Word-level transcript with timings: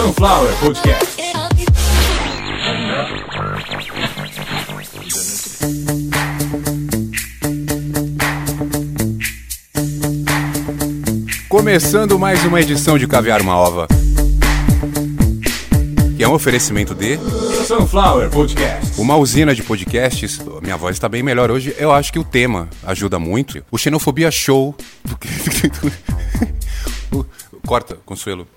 Sunflower 0.00 0.50
Podcast. 0.60 1.16
Começando 11.50 12.18
mais 12.18 12.42
uma 12.46 12.62
edição 12.62 12.96
de 12.96 13.06
Caviar 13.06 13.42
uma 13.42 13.54
Ova. 13.54 13.86
Que 16.16 16.24
é 16.24 16.28
um 16.28 16.32
oferecimento 16.32 16.94
de 16.94 17.18
Sunflower 17.66 18.30
Podcast. 18.30 18.98
Uma 18.98 19.16
usina 19.16 19.54
de 19.54 19.62
podcasts. 19.62 20.40
Minha 20.62 20.78
voz 20.78 20.96
está 20.96 21.10
bem 21.10 21.22
melhor 21.22 21.50
hoje. 21.50 21.76
Eu 21.76 21.92
acho 21.92 22.10
que 22.10 22.18
o 22.18 22.24
tema 22.24 22.70
ajuda 22.84 23.18
muito. 23.18 23.62
O 23.70 23.76
Xenofobia 23.76 24.30
Show. 24.30 24.74
Corta, 27.66 27.98
Consuelo. 28.06 28.48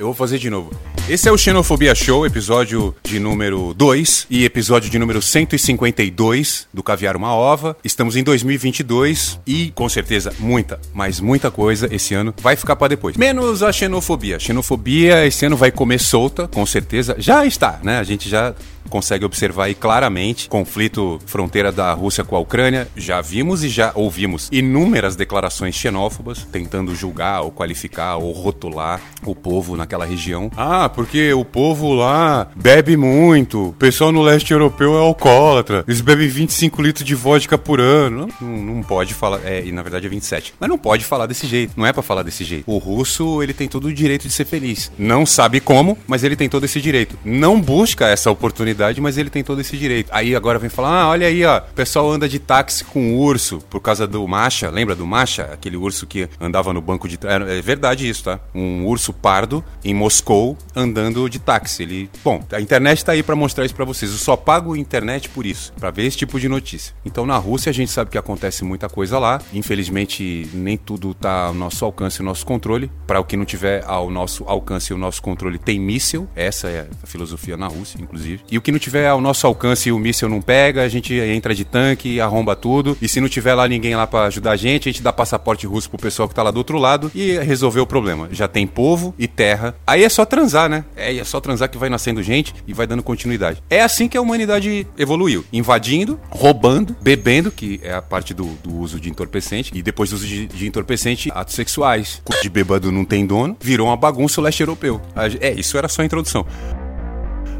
Eu 0.00 0.06
vou 0.06 0.14
fazer 0.14 0.38
de 0.38 0.48
novo. 0.48 0.70
Esse 1.10 1.28
é 1.28 1.32
o 1.32 1.36
Xenofobia 1.36 1.94
Show, 1.94 2.24
episódio 2.24 2.96
de 3.02 3.20
número 3.20 3.74
2 3.74 4.28
e 4.30 4.46
episódio 4.46 4.88
de 4.88 4.98
número 4.98 5.20
152 5.20 6.66
do 6.72 6.82
Caviar 6.82 7.18
Uma 7.18 7.34
Ova. 7.34 7.76
Estamos 7.84 8.16
em 8.16 8.22
2022 8.22 9.38
e, 9.46 9.70
com 9.74 9.90
certeza, 9.90 10.32
muita, 10.38 10.80
mas 10.94 11.20
muita 11.20 11.50
coisa 11.50 11.86
esse 11.94 12.14
ano 12.14 12.32
vai 12.40 12.56
ficar 12.56 12.76
para 12.76 12.88
depois. 12.88 13.14
Menos 13.18 13.62
a 13.62 13.70
xenofobia. 13.70 14.40
Xenofobia 14.40 15.26
esse 15.26 15.44
ano 15.44 15.54
vai 15.54 15.70
comer 15.70 16.00
solta, 16.00 16.48
com 16.48 16.64
certeza. 16.64 17.14
Já 17.18 17.44
está, 17.44 17.78
né? 17.82 17.98
A 17.98 18.02
gente 18.02 18.26
já 18.26 18.54
consegue 18.88 19.24
observar 19.24 19.64
aí 19.64 19.74
claramente 19.74 20.48
conflito 20.48 21.18
fronteira 21.26 21.70
da 21.70 21.92
Rússia 21.92 22.24
com 22.24 22.36
a 22.36 22.40
Ucrânia. 22.40 22.88
Já 22.96 23.20
vimos 23.20 23.62
e 23.62 23.68
já 23.68 23.92
ouvimos 23.94 24.48
inúmeras 24.50 25.16
declarações 25.16 25.74
xenófobas 25.74 26.46
tentando 26.50 26.94
julgar 26.94 27.42
ou 27.42 27.50
qualificar 27.50 28.16
ou 28.16 28.32
rotular 28.32 29.00
o 29.24 29.34
povo 29.34 29.76
naquela 29.76 30.04
região. 30.04 30.50
Ah, 30.56 30.88
porque 30.88 31.32
o 31.32 31.44
povo 31.44 31.92
lá 31.92 32.48
bebe 32.56 32.96
muito, 32.96 33.68
o 33.68 33.72
pessoal 33.72 34.10
no 34.12 34.22
leste 34.22 34.52
europeu 34.52 34.96
é 34.96 35.00
alcoólatra, 35.00 35.84
eles 35.86 36.00
bebem 36.00 36.28
25 36.28 36.82
litros 36.82 37.04
de 37.04 37.14
vodka 37.14 37.58
por 37.58 37.80
ano. 37.80 38.28
Não, 38.40 38.48
não 38.48 38.82
pode 38.82 39.14
falar, 39.14 39.40
é, 39.44 39.64
e 39.64 39.72
na 39.72 39.82
verdade 39.82 40.06
é 40.06 40.08
27. 40.08 40.54
Mas 40.58 40.68
não 40.68 40.78
pode 40.78 41.04
falar 41.04 41.26
desse 41.26 41.46
jeito, 41.46 41.74
não 41.76 41.86
é 41.86 41.92
para 41.92 42.02
falar 42.02 42.22
desse 42.22 42.44
jeito. 42.44 42.64
O 42.66 42.78
russo, 42.78 43.42
ele 43.42 43.52
tem 43.52 43.68
todo 43.68 43.86
o 43.86 43.92
direito 43.92 44.26
de 44.26 44.32
ser 44.32 44.44
feliz. 44.44 44.90
Não 44.98 45.24
sabe 45.24 45.60
como, 45.60 45.96
mas 46.06 46.24
ele 46.24 46.36
tem 46.36 46.48
todo 46.48 46.64
esse 46.64 46.80
direito. 46.80 47.18
Não 47.24 47.60
busca 47.60 48.08
essa 48.08 48.30
oportunidade 48.30 48.69
mas 49.00 49.18
ele 49.18 49.30
tem 49.30 49.42
todo 49.42 49.60
esse 49.60 49.76
direito. 49.76 50.08
Aí 50.12 50.34
agora 50.34 50.58
vem 50.58 50.70
falar: 50.70 51.02
ah, 51.02 51.08
olha 51.08 51.26
aí, 51.26 51.44
ó, 51.44 51.58
o 51.58 51.74
pessoal 51.74 52.10
anda 52.10 52.28
de 52.28 52.38
táxi 52.38 52.84
com 52.84 53.16
urso 53.16 53.58
por 53.70 53.80
causa 53.80 54.06
do 54.06 54.26
Macha. 54.26 54.70
Lembra 54.70 54.94
do 54.94 55.06
Macha? 55.06 55.44
Aquele 55.52 55.76
urso 55.76 56.06
que 56.06 56.28
andava 56.40 56.72
no 56.72 56.80
banco 56.80 57.08
de. 57.08 57.18
É 57.22 57.60
verdade 57.62 58.08
isso, 58.08 58.24
tá? 58.24 58.40
Um 58.54 58.84
urso 58.86 59.12
pardo 59.12 59.64
em 59.84 59.94
Moscou 59.94 60.56
andando 60.74 61.28
de 61.28 61.38
táxi. 61.38 61.82
Ele. 61.82 62.10
Bom, 62.24 62.44
a 62.52 62.60
internet 62.60 63.04
tá 63.04 63.12
aí 63.12 63.22
para 63.22 63.36
mostrar 63.36 63.64
isso 63.64 63.74
para 63.74 63.84
vocês. 63.84 64.10
Eu 64.10 64.18
só 64.18 64.36
pago 64.36 64.76
internet 64.76 65.28
por 65.28 65.46
isso, 65.46 65.72
para 65.78 65.90
ver 65.90 66.04
esse 66.04 66.16
tipo 66.16 66.38
de 66.38 66.48
notícia. 66.48 66.94
Então 67.04 67.26
na 67.26 67.36
Rússia 67.36 67.70
a 67.70 67.72
gente 67.72 67.90
sabe 67.90 68.10
que 68.10 68.18
acontece 68.18 68.64
muita 68.64 68.88
coisa 68.88 69.18
lá. 69.18 69.40
Infelizmente, 69.52 70.48
nem 70.52 70.76
tudo 70.76 71.14
tá 71.14 71.46
ao 71.46 71.54
nosso 71.54 71.84
alcance 71.84 72.22
e 72.22 72.24
nosso 72.24 72.44
controle. 72.44 72.90
Para 73.06 73.20
o 73.20 73.24
que 73.24 73.36
não 73.36 73.44
tiver 73.44 73.84
ao 73.86 74.10
nosso 74.10 74.44
alcance 74.46 74.92
e 74.92 74.94
o 74.94 74.98
nosso 74.98 75.22
controle, 75.22 75.58
tem 75.58 75.78
míssil. 75.78 76.28
Essa 76.34 76.68
é 76.68 76.88
a 77.02 77.06
filosofia 77.06 77.56
na 77.56 77.66
Rússia, 77.66 77.98
inclusive. 78.00 78.42
E 78.50 78.58
o 78.60 78.62
que 78.62 78.70
não 78.70 78.78
tiver 78.78 79.08
ao 79.08 79.22
nosso 79.22 79.46
alcance 79.46 79.90
o 79.90 79.98
míssil 79.98 80.28
não 80.28 80.42
pega, 80.42 80.82
a 80.82 80.88
gente 80.88 81.14
entra 81.14 81.54
de 81.54 81.64
tanque, 81.64 82.20
arromba 82.20 82.54
tudo. 82.54 82.96
E 83.00 83.08
se 83.08 83.20
não 83.20 83.28
tiver 83.28 83.54
lá 83.54 83.66
ninguém 83.66 83.96
lá 83.96 84.06
para 84.06 84.26
ajudar 84.26 84.52
a 84.52 84.56
gente, 84.56 84.88
a 84.88 84.92
gente 84.92 85.02
dá 85.02 85.12
passaporte 85.12 85.66
russo 85.66 85.88
pro 85.88 85.98
pessoal 85.98 86.28
que 86.28 86.34
tá 86.34 86.42
lá 86.42 86.50
do 86.50 86.58
outro 86.58 86.78
lado 86.78 87.10
e 87.14 87.38
resolveu 87.38 87.84
o 87.84 87.86
problema. 87.86 88.28
Já 88.30 88.46
tem 88.46 88.66
povo 88.66 89.14
e 89.18 89.26
terra. 89.26 89.74
Aí 89.86 90.04
é 90.04 90.08
só 90.10 90.26
transar, 90.26 90.68
né? 90.68 90.84
É, 90.94 91.16
é 91.16 91.24
só 91.24 91.40
transar 91.40 91.70
que 91.70 91.78
vai 91.78 91.88
nascendo 91.88 92.22
gente 92.22 92.54
e 92.66 92.74
vai 92.74 92.86
dando 92.86 93.02
continuidade. 93.02 93.62
É 93.70 93.80
assim 93.80 94.08
que 94.08 94.18
a 94.18 94.20
humanidade 94.20 94.86
evoluiu. 94.98 95.42
Invadindo, 95.50 96.20
roubando, 96.28 96.94
bebendo, 97.00 97.50
que 97.50 97.80
é 97.82 97.94
a 97.94 98.02
parte 98.02 98.34
do, 98.34 98.44
do 98.62 98.76
uso 98.76 99.00
de 99.00 99.08
entorpecente. 99.08 99.72
E 99.74 99.80
depois 99.80 100.10
do 100.10 100.16
uso 100.16 100.26
de, 100.26 100.46
de 100.46 100.66
entorpecente, 100.66 101.30
atos 101.34 101.54
sexuais. 101.54 102.22
De 102.42 102.50
bêbado 102.50 102.92
não 102.92 103.06
tem 103.06 103.26
dono, 103.26 103.56
virou 103.58 103.86
uma 103.86 103.96
bagunça 103.96 104.38
o 104.38 104.44
leste 104.44 104.60
europeu. 104.60 105.00
É, 105.40 105.52
isso 105.52 105.78
era 105.78 105.88
só 105.88 106.02
a 106.02 106.04
introdução. 106.04 106.46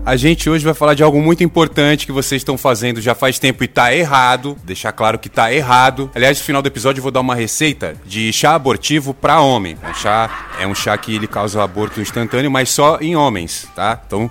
A 0.04 0.16
gente 0.16 0.48
hoje 0.48 0.64
vai 0.64 0.72
falar 0.72 0.94
de 0.94 1.02
algo 1.02 1.20
muito 1.20 1.44
importante 1.44 2.06
que 2.06 2.12
vocês 2.12 2.40
estão 2.40 2.56
fazendo 2.56 3.00
já 3.00 3.14
faz 3.14 3.38
tempo 3.38 3.62
e 3.62 3.68
tá 3.68 3.94
errado. 3.94 4.56
Deixar 4.64 4.92
claro 4.92 5.18
que 5.18 5.28
tá 5.28 5.52
errado. 5.52 6.10
Aliás, 6.14 6.38
no 6.38 6.44
final 6.44 6.62
do 6.62 6.66
episódio 6.66 7.00
eu 7.00 7.02
vou 7.02 7.12
dar 7.12 7.20
uma 7.20 7.34
receita 7.34 7.94
de 8.06 8.32
chá 8.32 8.54
abortivo 8.54 9.12
para 9.12 9.40
homem. 9.40 9.76
Chá 9.94 10.48
é 10.58 10.66
um 10.66 10.74
chá 10.74 10.96
que 10.96 11.14
ele 11.14 11.26
causa 11.26 11.62
aborto 11.62 12.00
instantâneo, 12.00 12.50
mas 12.50 12.70
só 12.70 12.98
em 13.00 13.14
homens, 13.14 13.68
tá? 13.76 14.00
Então, 14.06 14.30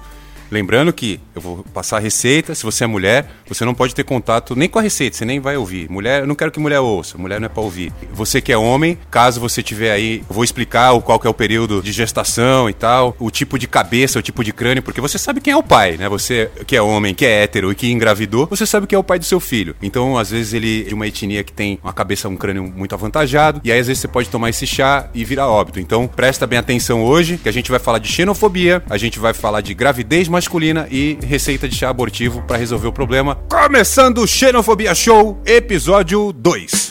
Lembrando 0.51 0.91
que 0.91 1.19
eu 1.35 1.41
vou 1.41 1.65
passar 1.73 1.97
a 1.97 1.99
receita, 1.99 2.55
se 2.55 2.63
você 2.63 2.83
é 2.83 2.87
mulher, 2.87 3.27
você 3.47 3.63
não 3.63 3.73
pode 3.73 3.93
ter 3.93 4.03
contato 4.03 4.55
nem 4.55 4.67
com 4.67 4.79
a 4.79 4.81
receita, 4.81 5.15
você 5.15 5.25
nem 5.25 5.39
vai 5.39 5.57
ouvir. 5.57 5.89
Mulher, 5.89 6.21
eu 6.21 6.27
não 6.27 6.35
quero 6.35 6.51
que 6.51 6.59
mulher 6.59 6.79
ouça, 6.79 7.17
mulher 7.17 7.39
não 7.39 7.45
é 7.45 7.49
para 7.49 7.61
ouvir. 7.61 7.93
Você 8.11 8.41
que 8.41 8.51
é 8.51 8.57
homem, 8.57 8.97
caso 9.11 9.39
você 9.39 9.61
tiver 9.61 9.91
aí, 9.91 10.23
vou 10.29 10.43
explicar 10.43 10.93
o 10.93 11.01
qual 11.01 11.19
que 11.19 11.27
é 11.27 11.29
o 11.29 11.33
período 11.33 11.81
de 11.81 11.91
gestação 11.91 12.69
e 12.69 12.73
tal, 12.73 13.15
o 13.19 13.29
tipo 13.29 13.59
de 13.59 13.67
cabeça, 13.67 14.19
o 14.19 14.21
tipo 14.21 14.43
de 14.43 14.51
crânio, 14.51 14.83
porque 14.83 15.01
você 15.01 15.17
sabe 15.17 15.41
quem 15.41 15.53
é 15.53 15.57
o 15.57 15.63
pai, 15.63 15.97
né? 15.97 16.09
Você 16.09 16.49
que 16.65 16.75
é 16.75 16.81
homem, 16.81 17.13
que 17.13 17.25
é 17.25 17.43
hétero 17.43 17.71
e 17.71 17.75
que 17.75 17.91
engravidou, 17.91 18.47
você 18.47 18.65
sabe 18.65 18.87
quem 18.87 18.95
é 18.95 18.99
o 18.99 19.03
pai 19.03 19.19
do 19.19 19.25
seu 19.25 19.39
filho. 19.39 19.75
Então, 19.81 20.17
às 20.17 20.31
vezes 20.31 20.53
ele 20.53 20.81
é 20.81 20.89
de 20.89 20.93
uma 20.93 21.07
etnia 21.07 21.43
que 21.43 21.53
tem 21.53 21.79
uma 21.83 21.93
cabeça, 21.93 22.27
um 22.27 22.35
crânio 22.35 22.63
muito 22.63 22.93
avantajado, 22.93 23.61
e 23.63 23.71
aí 23.71 23.79
às 23.79 23.87
vezes 23.87 24.01
você 24.01 24.07
pode 24.07 24.29
tomar 24.29 24.49
esse 24.49 24.65
chá 24.65 25.09
e 25.13 25.23
virar 25.23 25.47
óbito. 25.47 25.79
Então, 25.79 26.07
presta 26.07 26.47
bem 26.47 26.59
atenção 26.59 27.03
hoje, 27.03 27.37
que 27.37 27.49
a 27.49 27.53
gente 27.53 27.69
vai 27.69 27.79
falar 27.79 27.99
de 27.99 28.07
xenofobia, 28.07 28.83
a 28.89 28.97
gente 28.97 29.19
vai 29.19 29.33
falar 29.33 29.61
de 29.61 29.73
gravidez 29.73 30.27
masculina 30.39 30.87
e 30.89 31.17
receita 31.21 31.67
de 31.67 31.75
chá 31.75 31.89
abortivo 31.89 32.41
para 32.43 32.55
resolver 32.55 32.87
o 32.87 32.93
problema. 32.93 33.35
Começando 33.49 34.19
o 34.19 34.27
Xenofobia 34.27 34.95
Show, 34.95 35.41
episódio 35.45 36.31
2. 36.31 36.88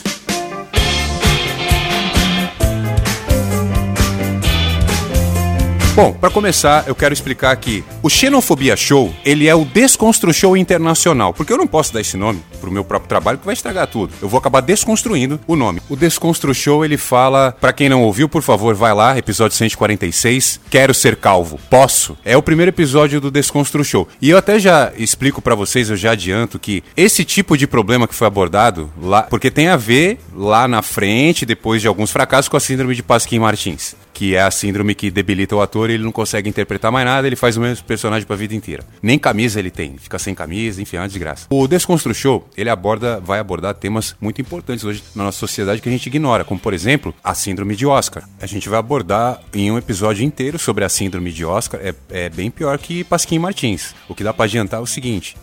Bom, 5.99 6.13
para 6.13 6.29
começar, 6.29 6.85
eu 6.87 6.95
quero 6.95 7.13
explicar 7.13 7.53
que 7.57 7.83
o 8.01 8.09
Xenofobia 8.09 8.77
Show, 8.77 9.13
ele 9.25 9.49
é 9.49 9.53
o 9.53 9.65
Desconstru 9.65 10.33
Show 10.33 10.55
Internacional, 10.55 11.33
porque 11.33 11.51
eu 11.51 11.57
não 11.57 11.67
posso 11.67 11.93
dar 11.93 11.99
esse 11.99 12.15
nome 12.15 12.41
pro 12.61 12.71
meu 12.71 12.85
próprio 12.85 13.09
trabalho 13.09 13.37
que 13.37 13.45
vai 13.45 13.51
estragar 13.51 13.85
tudo. 13.85 14.13
Eu 14.21 14.29
vou 14.29 14.37
acabar 14.37 14.61
desconstruindo 14.61 15.41
o 15.45 15.57
nome. 15.57 15.81
O 15.89 15.97
Desconstru 15.97 16.55
Show, 16.55 16.85
ele 16.85 16.95
fala, 16.95 17.51
para 17.59 17.73
quem 17.73 17.89
não 17.89 18.01
ouviu, 18.01 18.29
por 18.29 18.41
favor, 18.41 18.73
vai 18.75 18.93
lá, 18.93 19.17
episódio 19.17 19.57
146, 19.57 20.61
Quero 20.69 20.93
ser 20.93 21.17
calvo. 21.17 21.59
Posso? 21.69 22.17
É 22.23 22.37
o 22.37 22.41
primeiro 22.41 22.69
episódio 22.69 23.19
do 23.19 23.29
Desconstru 23.29 23.83
Show. 23.83 24.07
E 24.21 24.29
eu 24.29 24.37
até 24.37 24.57
já 24.57 24.93
explico 24.95 25.41
para 25.41 25.53
vocês, 25.53 25.89
eu 25.89 25.97
já 25.97 26.11
adianto 26.11 26.57
que 26.57 26.81
esse 26.95 27.25
tipo 27.25 27.57
de 27.57 27.67
problema 27.67 28.07
que 28.07 28.15
foi 28.15 28.25
abordado 28.25 28.89
lá, 29.01 29.23
porque 29.23 29.51
tem 29.51 29.67
a 29.67 29.75
ver 29.75 30.17
lá 30.33 30.65
na 30.65 30.81
frente, 30.81 31.45
depois 31.45 31.81
de 31.81 31.89
alguns 31.89 32.09
fracassos 32.09 32.47
com 32.47 32.55
a 32.55 32.61
síndrome 32.61 32.95
de 32.95 33.03
Pasquim 33.03 33.39
Martins 33.39 33.97
que 34.19 34.35
é 34.35 34.41
a 34.41 34.51
síndrome 34.51 34.93
que 34.93 35.09
debilita 35.09 35.55
o 35.55 35.61
ator 35.61 35.89
e 35.89 35.93
ele 35.93 36.03
não 36.03 36.11
consegue 36.11 36.49
interpretar 36.49 36.91
mais 36.91 37.05
nada, 37.05 37.25
ele 37.25 37.37
faz 37.37 37.55
o 37.55 37.61
mesmo 37.61 37.85
personagem 37.85 38.27
pra 38.27 38.35
vida 38.35 38.53
inteira. 38.53 38.83
Nem 39.01 39.17
camisa 39.17 39.59
ele 39.59 39.71
tem, 39.71 39.97
fica 39.97 40.19
sem 40.19 40.35
camisa, 40.35 40.81
enfim, 40.81 40.97
é 40.97 40.99
uma 40.99 41.07
desgraça. 41.07 41.47
O 41.49 41.65
Desconstru 41.65 42.13
Show, 42.13 42.45
ele 42.57 42.69
aborda, 42.69 43.21
vai 43.21 43.39
abordar 43.39 43.73
temas 43.75 44.17
muito 44.19 44.41
importantes 44.41 44.83
hoje 44.83 45.01
na 45.15 45.23
nossa 45.23 45.39
sociedade 45.39 45.81
que 45.81 45.87
a 45.87 45.91
gente 45.93 46.07
ignora, 46.07 46.43
como 46.43 46.59
por 46.59 46.73
exemplo, 46.73 47.15
a 47.23 47.33
síndrome 47.33 47.77
de 47.77 47.85
Oscar. 47.85 48.27
A 48.41 48.45
gente 48.45 48.67
vai 48.67 48.77
abordar 48.77 49.39
em 49.53 49.71
um 49.71 49.77
episódio 49.77 50.25
inteiro 50.25 50.59
sobre 50.59 50.83
a 50.83 50.89
síndrome 50.89 51.31
de 51.31 51.45
Oscar, 51.45 51.79
é, 51.81 51.95
é 52.09 52.27
bem 52.27 52.51
pior 52.51 52.77
que 52.77 53.05
Pasquim 53.05 53.39
Martins. 53.39 53.95
O 54.09 54.13
que 54.13 54.21
dá 54.21 54.33
para 54.33 54.43
adiantar 54.43 54.81
é 54.81 54.83
o 54.83 54.85
seguinte, 54.85 55.37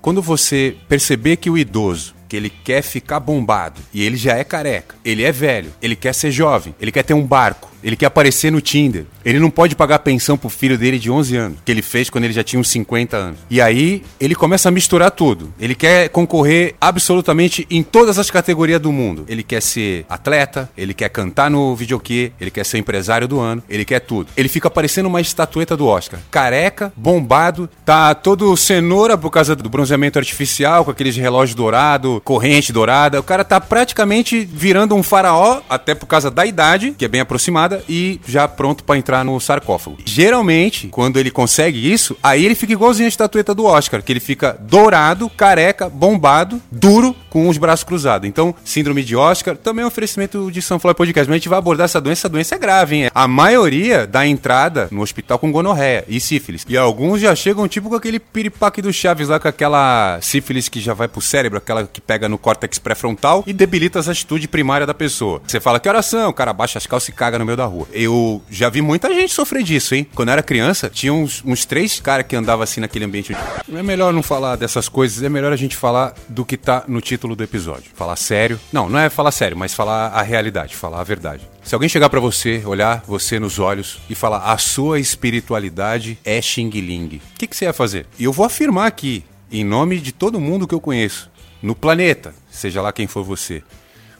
quando 0.00 0.22
você 0.22 0.76
perceber 0.88 1.38
que 1.38 1.50
o 1.50 1.58
idoso 1.58 2.14
que 2.28 2.36
ele 2.36 2.50
quer 2.50 2.82
ficar 2.82 3.20
bombado 3.20 3.80
e 3.92 4.02
ele 4.02 4.16
já 4.16 4.36
é 4.36 4.44
careca, 4.44 4.94
ele 5.04 5.22
é 5.22 5.30
velho, 5.30 5.70
ele 5.82 5.94
quer 5.94 6.14
ser 6.14 6.30
jovem, 6.30 6.74
ele 6.80 6.90
quer 6.90 7.02
ter 7.02 7.12
um 7.12 7.26
barco, 7.26 7.71
ele 7.82 7.96
quer 7.96 8.06
aparecer 8.06 8.50
no 8.50 8.60
Tinder. 8.60 9.04
Ele 9.24 9.38
não 9.38 9.50
pode 9.50 9.74
pagar 9.74 10.00
pensão 10.00 10.36
pro 10.36 10.48
filho 10.48 10.78
dele 10.78 10.98
de 10.98 11.10
11 11.10 11.36
anos, 11.36 11.58
que 11.64 11.70
ele 11.70 11.82
fez 11.82 12.10
quando 12.10 12.24
ele 12.24 12.32
já 12.32 12.42
tinha 12.42 12.58
uns 12.58 12.68
50 12.68 13.16
anos. 13.16 13.38
E 13.50 13.60
aí, 13.60 14.02
ele 14.20 14.34
começa 14.34 14.68
a 14.68 14.72
misturar 14.72 15.10
tudo. 15.10 15.52
Ele 15.58 15.74
quer 15.74 16.08
concorrer 16.08 16.74
absolutamente 16.80 17.66
em 17.70 17.82
todas 17.82 18.18
as 18.18 18.30
categorias 18.30 18.80
do 18.80 18.92
mundo. 18.92 19.24
Ele 19.28 19.42
quer 19.42 19.60
ser 19.60 20.04
atleta, 20.08 20.70
ele 20.76 20.94
quer 20.94 21.08
cantar 21.08 21.50
no 21.50 21.74
videokê, 21.74 22.32
ele 22.40 22.50
quer 22.50 22.64
ser 22.64 22.78
empresário 22.78 23.28
do 23.28 23.40
ano, 23.40 23.62
ele 23.68 23.84
quer 23.84 24.00
tudo. 24.00 24.30
Ele 24.36 24.48
fica 24.48 24.70
parecendo 24.70 25.08
uma 25.08 25.20
estatueta 25.20 25.76
do 25.76 25.86
Oscar. 25.86 26.20
Careca, 26.30 26.92
bombado, 26.96 27.68
tá 27.84 28.14
todo 28.14 28.56
cenoura 28.56 29.16
por 29.16 29.30
causa 29.30 29.54
do 29.54 29.68
bronzeamento 29.68 30.18
artificial, 30.18 30.84
com 30.84 30.90
aqueles 30.90 31.16
relógios 31.16 31.54
dourado, 31.54 32.20
corrente 32.24 32.72
dourada. 32.72 33.20
O 33.20 33.22
cara 33.22 33.44
tá 33.44 33.60
praticamente 33.60 34.44
virando 34.44 34.94
um 34.94 35.02
faraó, 35.02 35.60
até 35.68 35.94
por 35.94 36.06
causa 36.06 36.30
da 36.30 36.44
idade, 36.44 36.94
que 36.96 37.04
é 37.04 37.08
bem 37.08 37.20
aproximada 37.20 37.71
e 37.88 38.20
já 38.26 38.46
pronto 38.48 38.84
para 38.84 38.98
entrar 38.98 39.24
no 39.24 39.38
sarcófago. 39.40 39.98
Geralmente, 40.04 40.88
quando 40.88 41.18
ele 41.18 41.30
consegue 41.30 41.92
isso, 41.92 42.16
aí 42.22 42.44
ele 42.44 42.54
fica 42.54 42.72
igualzinho 42.72 43.06
a 43.06 43.08
estatueta 43.08 43.54
do 43.54 43.64
Oscar, 43.64 44.02
que 44.02 44.12
ele 44.12 44.20
fica 44.20 44.56
dourado, 44.60 45.30
careca, 45.30 45.88
bombado, 45.88 46.60
duro 46.70 47.14
com 47.32 47.48
os 47.48 47.56
braços 47.56 47.82
cruzados. 47.82 48.28
Então, 48.28 48.54
síndrome 48.62 49.02
de 49.02 49.16
Oscar 49.16 49.56
também 49.56 49.82
é 49.82 49.86
um 49.86 49.88
oferecimento 49.88 50.50
de 50.52 50.60
Sunflower 50.60 50.94
Podcast, 50.94 51.26
mas 51.26 51.36
a 51.36 51.38
gente 51.38 51.48
vai 51.48 51.58
abordar 51.58 51.86
essa 51.86 51.98
doença, 51.98 52.20
essa 52.20 52.28
doença 52.28 52.54
é 52.56 52.58
grave, 52.58 52.96
hein? 52.96 53.10
A 53.14 53.26
maioria 53.26 54.06
dá 54.06 54.26
entrada 54.26 54.86
no 54.90 55.00
hospital 55.00 55.38
com 55.38 55.50
gonorreia 55.50 56.04
e 56.06 56.20
sífilis. 56.20 56.66
E 56.68 56.76
alguns 56.76 57.22
já 57.22 57.34
chegam 57.34 57.66
tipo 57.66 57.88
com 57.88 57.96
aquele 57.96 58.20
piripaque 58.20 58.82
do 58.82 58.92
Chaves 58.92 59.28
lá, 59.28 59.40
com 59.40 59.48
aquela 59.48 60.18
sífilis 60.20 60.68
que 60.68 60.78
já 60.78 60.92
vai 60.92 61.08
pro 61.08 61.22
cérebro, 61.22 61.56
aquela 61.56 61.86
que 61.86 62.02
pega 62.02 62.28
no 62.28 62.36
córtex 62.36 62.78
pré-frontal 62.78 63.42
e 63.46 63.54
debilita 63.54 63.98
as 63.98 64.08
atitudes 64.08 64.46
primárias 64.46 64.86
da 64.86 64.92
pessoa. 64.92 65.40
Você 65.46 65.58
fala 65.58 65.80
que 65.80 65.88
oração, 65.88 66.28
o 66.28 66.34
cara 66.34 66.52
baixa 66.52 66.76
as 66.76 66.86
calças 66.86 67.08
e 67.08 67.12
caga 67.12 67.38
no 67.38 67.46
meio 67.46 67.56
da 67.56 67.64
rua. 67.64 67.88
Eu 67.94 68.42
já 68.50 68.68
vi 68.68 68.82
muita 68.82 69.08
gente 69.14 69.32
sofrer 69.32 69.62
disso, 69.62 69.94
hein? 69.94 70.06
Quando 70.14 70.28
eu 70.28 70.32
era 70.34 70.42
criança, 70.42 70.90
tinha 70.90 71.14
uns, 71.14 71.42
uns 71.46 71.64
três 71.64 71.98
caras 71.98 72.26
que 72.26 72.36
andavam 72.36 72.62
assim 72.62 72.82
naquele 72.82 73.06
ambiente. 73.06 73.34
É 73.74 73.82
melhor 73.82 74.12
não 74.12 74.22
falar 74.22 74.56
dessas 74.56 74.86
coisas, 74.86 75.22
é 75.22 75.30
melhor 75.30 75.50
a 75.50 75.56
gente 75.56 75.78
falar 75.78 76.12
do 76.28 76.44
que 76.44 76.58
tá 76.58 76.84
no 76.86 77.00
título 77.00 77.21
do 77.28 77.42
episódio. 77.42 77.90
Falar 77.94 78.16
sério. 78.16 78.58
Não, 78.72 78.88
não 78.88 78.98
é 78.98 79.08
falar 79.08 79.30
sério, 79.30 79.56
mas 79.56 79.74
falar 79.74 80.08
a 80.08 80.22
realidade, 80.22 80.76
falar 80.76 81.00
a 81.00 81.04
verdade. 81.04 81.48
Se 81.62 81.74
alguém 81.74 81.88
chegar 81.88 82.08
para 82.10 82.20
você, 82.20 82.62
olhar 82.64 83.02
você 83.06 83.38
nos 83.38 83.58
olhos 83.58 83.98
e 84.10 84.14
falar 84.14 84.52
a 84.52 84.58
sua 84.58 84.98
espiritualidade 84.98 86.18
é 86.24 86.40
Xing 86.42 86.70
Ling, 86.70 87.20
o 87.34 87.38
que, 87.38 87.46
que 87.46 87.56
você 87.56 87.66
ia 87.66 87.72
fazer? 87.72 88.06
E 88.18 88.24
eu 88.24 88.32
vou 88.32 88.44
afirmar 88.44 88.86
aqui, 88.86 89.24
em 89.50 89.64
nome 89.64 89.98
de 89.98 90.12
todo 90.12 90.40
mundo 90.40 90.66
que 90.66 90.74
eu 90.74 90.80
conheço, 90.80 91.30
no 91.62 91.74
planeta, 91.74 92.34
seja 92.50 92.82
lá 92.82 92.92
quem 92.92 93.06
for 93.06 93.22
você, 93.22 93.62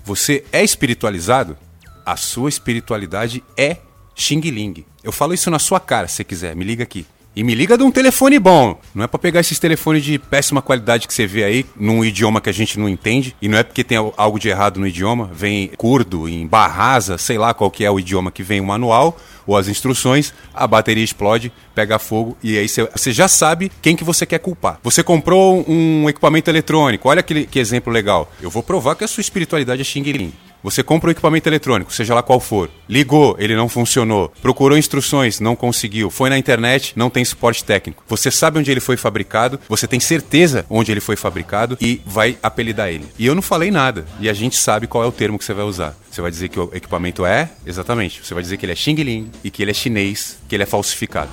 você 0.04 0.44
é 0.52 0.62
espiritualizado? 0.62 1.56
A 2.04 2.16
sua 2.16 2.48
espiritualidade 2.48 3.42
é 3.56 3.78
Xing 4.14 4.40
Ling. 4.40 4.84
Eu 5.02 5.12
falo 5.12 5.34
isso 5.34 5.50
na 5.50 5.58
sua 5.58 5.80
cara, 5.80 6.08
se 6.08 6.24
quiser, 6.24 6.54
me 6.54 6.64
liga 6.64 6.82
aqui. 6.82 7.06
E 7.34 7.42
me 7.42 7.54
liga 7.54 7.78
de 7.78 7.82
um 7.82 7.90
telefone 7.90 8.38
bom. 8.38 8.78
Não 8.94 9.04
é 9.04 9.06
para 9.06 9.18
pegar 9.18 9.40
esses 9.40 9.58
telefones 9.58 10.04
de 10.04 10.18
péssima 10.18 10.60
qualidade 10.60 11.08
que 11.08 11.14
você 11.14 11.26
vê 11.26 11.44
aí, 11.44 11.66
num 11.74 12.04
idioma 12.04 12.42
que 12.42 12.50
a 12.50 12.52
gente 12.52 12.78
não 12.78 12.88
entende. 12.88 13.34
E 13.40 13.48
não 13.48 13.56
é 13.56 13.62
porque 13.62 13.82
tem 13.82 13.96
algo 13.96 14.38
de 14.38 14.50
errado 14.50 14.78
no 14.78 14.86
idioma. 14.86 15.30
Vem 15.32 15.68
curdo, 15.78 16.28
em 16.28 16.46
barrasa, 16.46 17.16
sei 17.16 17.38
lá 17.38 17.54
qual 17.54 17.70
que 17.70 17.84
é 17.84 17.90
o 17.90 17.98
idioma 17.98 18.30
que 18.30 18.42
vem 18.42 18.60
o 18.60 18.66
manual 18.66 19.18
ou 19.46 19.56
as 19.56 19.68
instruções, 19.68 20.32
a 20.54 20.66
bateria 20.66 21.02
explode, 21.02 21.52
pega 21.74 21.98
fogo 21.98 22.36
e 22.42 22.56
aí 22.58 22.68
você 22.68 23.12
já 23.12 23.26
sabe 23.28 23.72
quem 23.80 23.96
que 23.96 24.04
você 24.04 24.24
quer 24.24 24.38
culpar. 24.38 24.78
Você 24.82 25.02
comprou 25.02 25.64
um 25.68 26.08
equipamento 26.08 26.50
eletrônico, 26.50 27.08
olha 27.08 27.22
que, 27.22 27.46
que 27.46 27.58
exemplo 27.58 27.92
legal. 27.92 28.30
Eu 28.40 28.50
vou 28.50 28.62
provar 28.62 28.94
que 28.94 29.04
a 29.04 29.08
sua 29.08 29.20
espiritualidade 29.20 29.80
é 29.80 29.84
Xing. 29.84 30.32
Você 30.62 30.82
compra 30.82 31.08
um 31.08 31.10
equipamento 31.10 31.48
eletrônico, 31.48 31.92
seja 31.92 32.14
lá 32.14 32.22
qual 32.22 32.38
for, 32.38 32.70
ligou, 32.88 33.34
ele 33.38 33.56
não 33.56 33.68
funcionou, 33.68 34.32
procurou 34.40 34.78
instruções, 34.78 35.40
não 35.40 35.56
conseguiu, 35.56 36.08
foi 36.08 36.30
na 36.30 36.38
internet, 36.38 36.92
não 36.96 37.10
tem 37.10 37.24
suporte 37.24 37.64
técnico. 37.64 38.04
Você 38.08 38.30
sabe 38.30 38.58
onde 38.58 38.70
ele 38.70 38.80
foi 38.80 38.96
fabricado, 38.96 39.58
você 39.68 39.86
tem 39.88 39.98
certeza 39.98 40.64
onde 40.70 40.92
ele 40.92 41.00
foi 41.00 41.16
fabricado 41.16 41.76
e 41.80 42.00
vai 42.06 42.38
apelidar 42.42 42.88
ele. 42.88 43.06
E 43.18 43.26
eu 43.26 43.34
não 43.34 43.42
falei 43.42 43.70
nada, 43.70 44.06
e 44.20 44.28
a 44.28 44.32
gente 44.32 44.56
sabe 44.56 44.86
qual 44.86 45.02
é 45.02 45.06
o 45.06 45.12
termo 45.12 45.38
que 45.38 45.44
você 45.44 45.54
vai 45.54 45.64
usar. 45.64 45.96
Você 46.10 46.20
vai 46.20 46.30
dizer 46.30 46.48
que 46.48 46.60
o 46.60 46.70
equipamento 46.72 47.26
é, 47.26 47.50
exatamente, 47.66 48.24
você 48.24 48.34
vai 48.34 48.42
dizer 48.42 48.56
que 48.56 48.64
ele 48.64 48.72
é 48.72 48.76
Xing 48.76 48.94
Ling 48.94 49.30
e 49.42 49.50
que 49.50 49.62
ele 49.62 49.70
é 49.70 49.74
chinês, 49.74 50.38
que 50.48 50.54
ele 50.54 50.62
é 50.62 50.66
falsificado. 50.66 51.30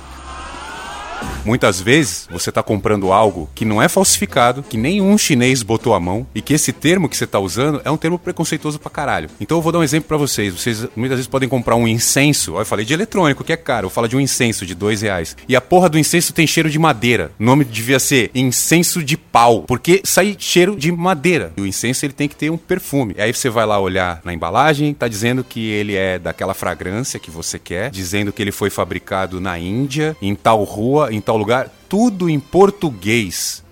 Muitas 1.44 1.80
vezes 1.80 2.28
você 2.30 2.50
está 2.50 2.62
comprando 2.62 3.12
algo 3.12 3.48
que 3.54 3.64
não 3.64 3.80
é 3.80 3.88
falsificado, 3.88 4.62
que 4.62 4.76
nenhum 4.76 5.16
chinês 5.16 5.62
botou 5.62 5.94
a 5.94 6.00
mão 6.00 6.26
e 6.34 6.42
que 6.42 6.54
esse 6.54 6.72
termo 6.72 7.08
que 7.08 7.16
você 7.16 7.24
está 7.24 7.38
usando 7.38 7.80
é 7.84 7.90
um 7.90 7.96
termo 7.96 8.18
preconceituoso 8.18 8.78
pra 8.78 8.90
caralho. 8.90 9.30
Então 9.40 9.58
eu 9.58 9.62
vou 9.62 9.72
dar 9.72 9.78
um 9.78 9.84
exemplo 9.84 10.08
para 10.08 10.16
vocês. 10.16 10.54
Vocês 10.54 10.86
muitas 10.94 11.18
vezes 11.18 11.28
podem 11.28 11.48
comprar 11.48 11.76
um 11.76 11.88
incenso. 11.88 12.56
Eu 12.56 12.64
falei 12.66 12.84
de 12.84 12.92
eletrônico, 12.92 13.44
que 13.44 13.52
é 13.52 13.56
caro. 13.56 13.86
Eu 13.86 13.90
falo 13.90 14.08
de 14.08 14.16
um 14.16 14.20
incenso 14.20 14.66
de 14.66 14.74
dois 14.74 15.02
reais. 15.02 15.36
E 15.48 15.56
a 15.56 15.60
porra 15.60 15.88
do 15.88 15.98
incenso 15.98 16.32
tem 16.32 16.46
cheiro 16.46 16.70
de 16.70 16.78
madeira. 16.78 17.32
O 17.38 17.44
nome 17.44 17.64
devia 17.64 17.98
ser 17.98 18.30
incenso 18.34 19.02
de 19.02 19.16
pau, 19.16 19.62
porque 19.62 20.02
sai 20.04 20.36
cheiro 20.38 20.76
de 20.76 20.92
madeira. 20.92 21.52
E 21.56 21.60
o 21.60 21.66
incenso 21.66 22.04
ele 22.04 22.12
tem 22.12 22.28
que 22.28 22.36
ter 22.36 22.50
um 22.50 22.56
perfume. 22.56 23.14
E 23.16 23.22
aí 23.22 23.32
você 23.32 23.48
vai 23.48 23.66
lá 23.66 23.78
olhar 23.78 24.20
na 24.24 24.32
embalagem, 24.32 24.92
tá 24.94 25.08
dizendo 25.08 25.42
que 25.42 25.70
ele 25.70 25.94
é 25.94 26.18
daquela 26.18 26.54
fragrância 26.54 27.20
que 27.20 27.30
você 27.30 27.58
quer, 27.58 27.90
dizendo 27.90 28.32
que 28.32 28.42
ele 28.42 28.52
foi 28.52 28.70
fabricado 28.70 29.40
na 29.40 29.58
Índia, 29.58 30.16
em 30.20 30.34
tal 30.34 30.62
rua, 30.64 31.09
em 31.10 31.20
tal 31.20 31.36
lugar, 31.36 31.68
tudo 31.88 32.28
em 32.28 32.38
português. 32.38 33.62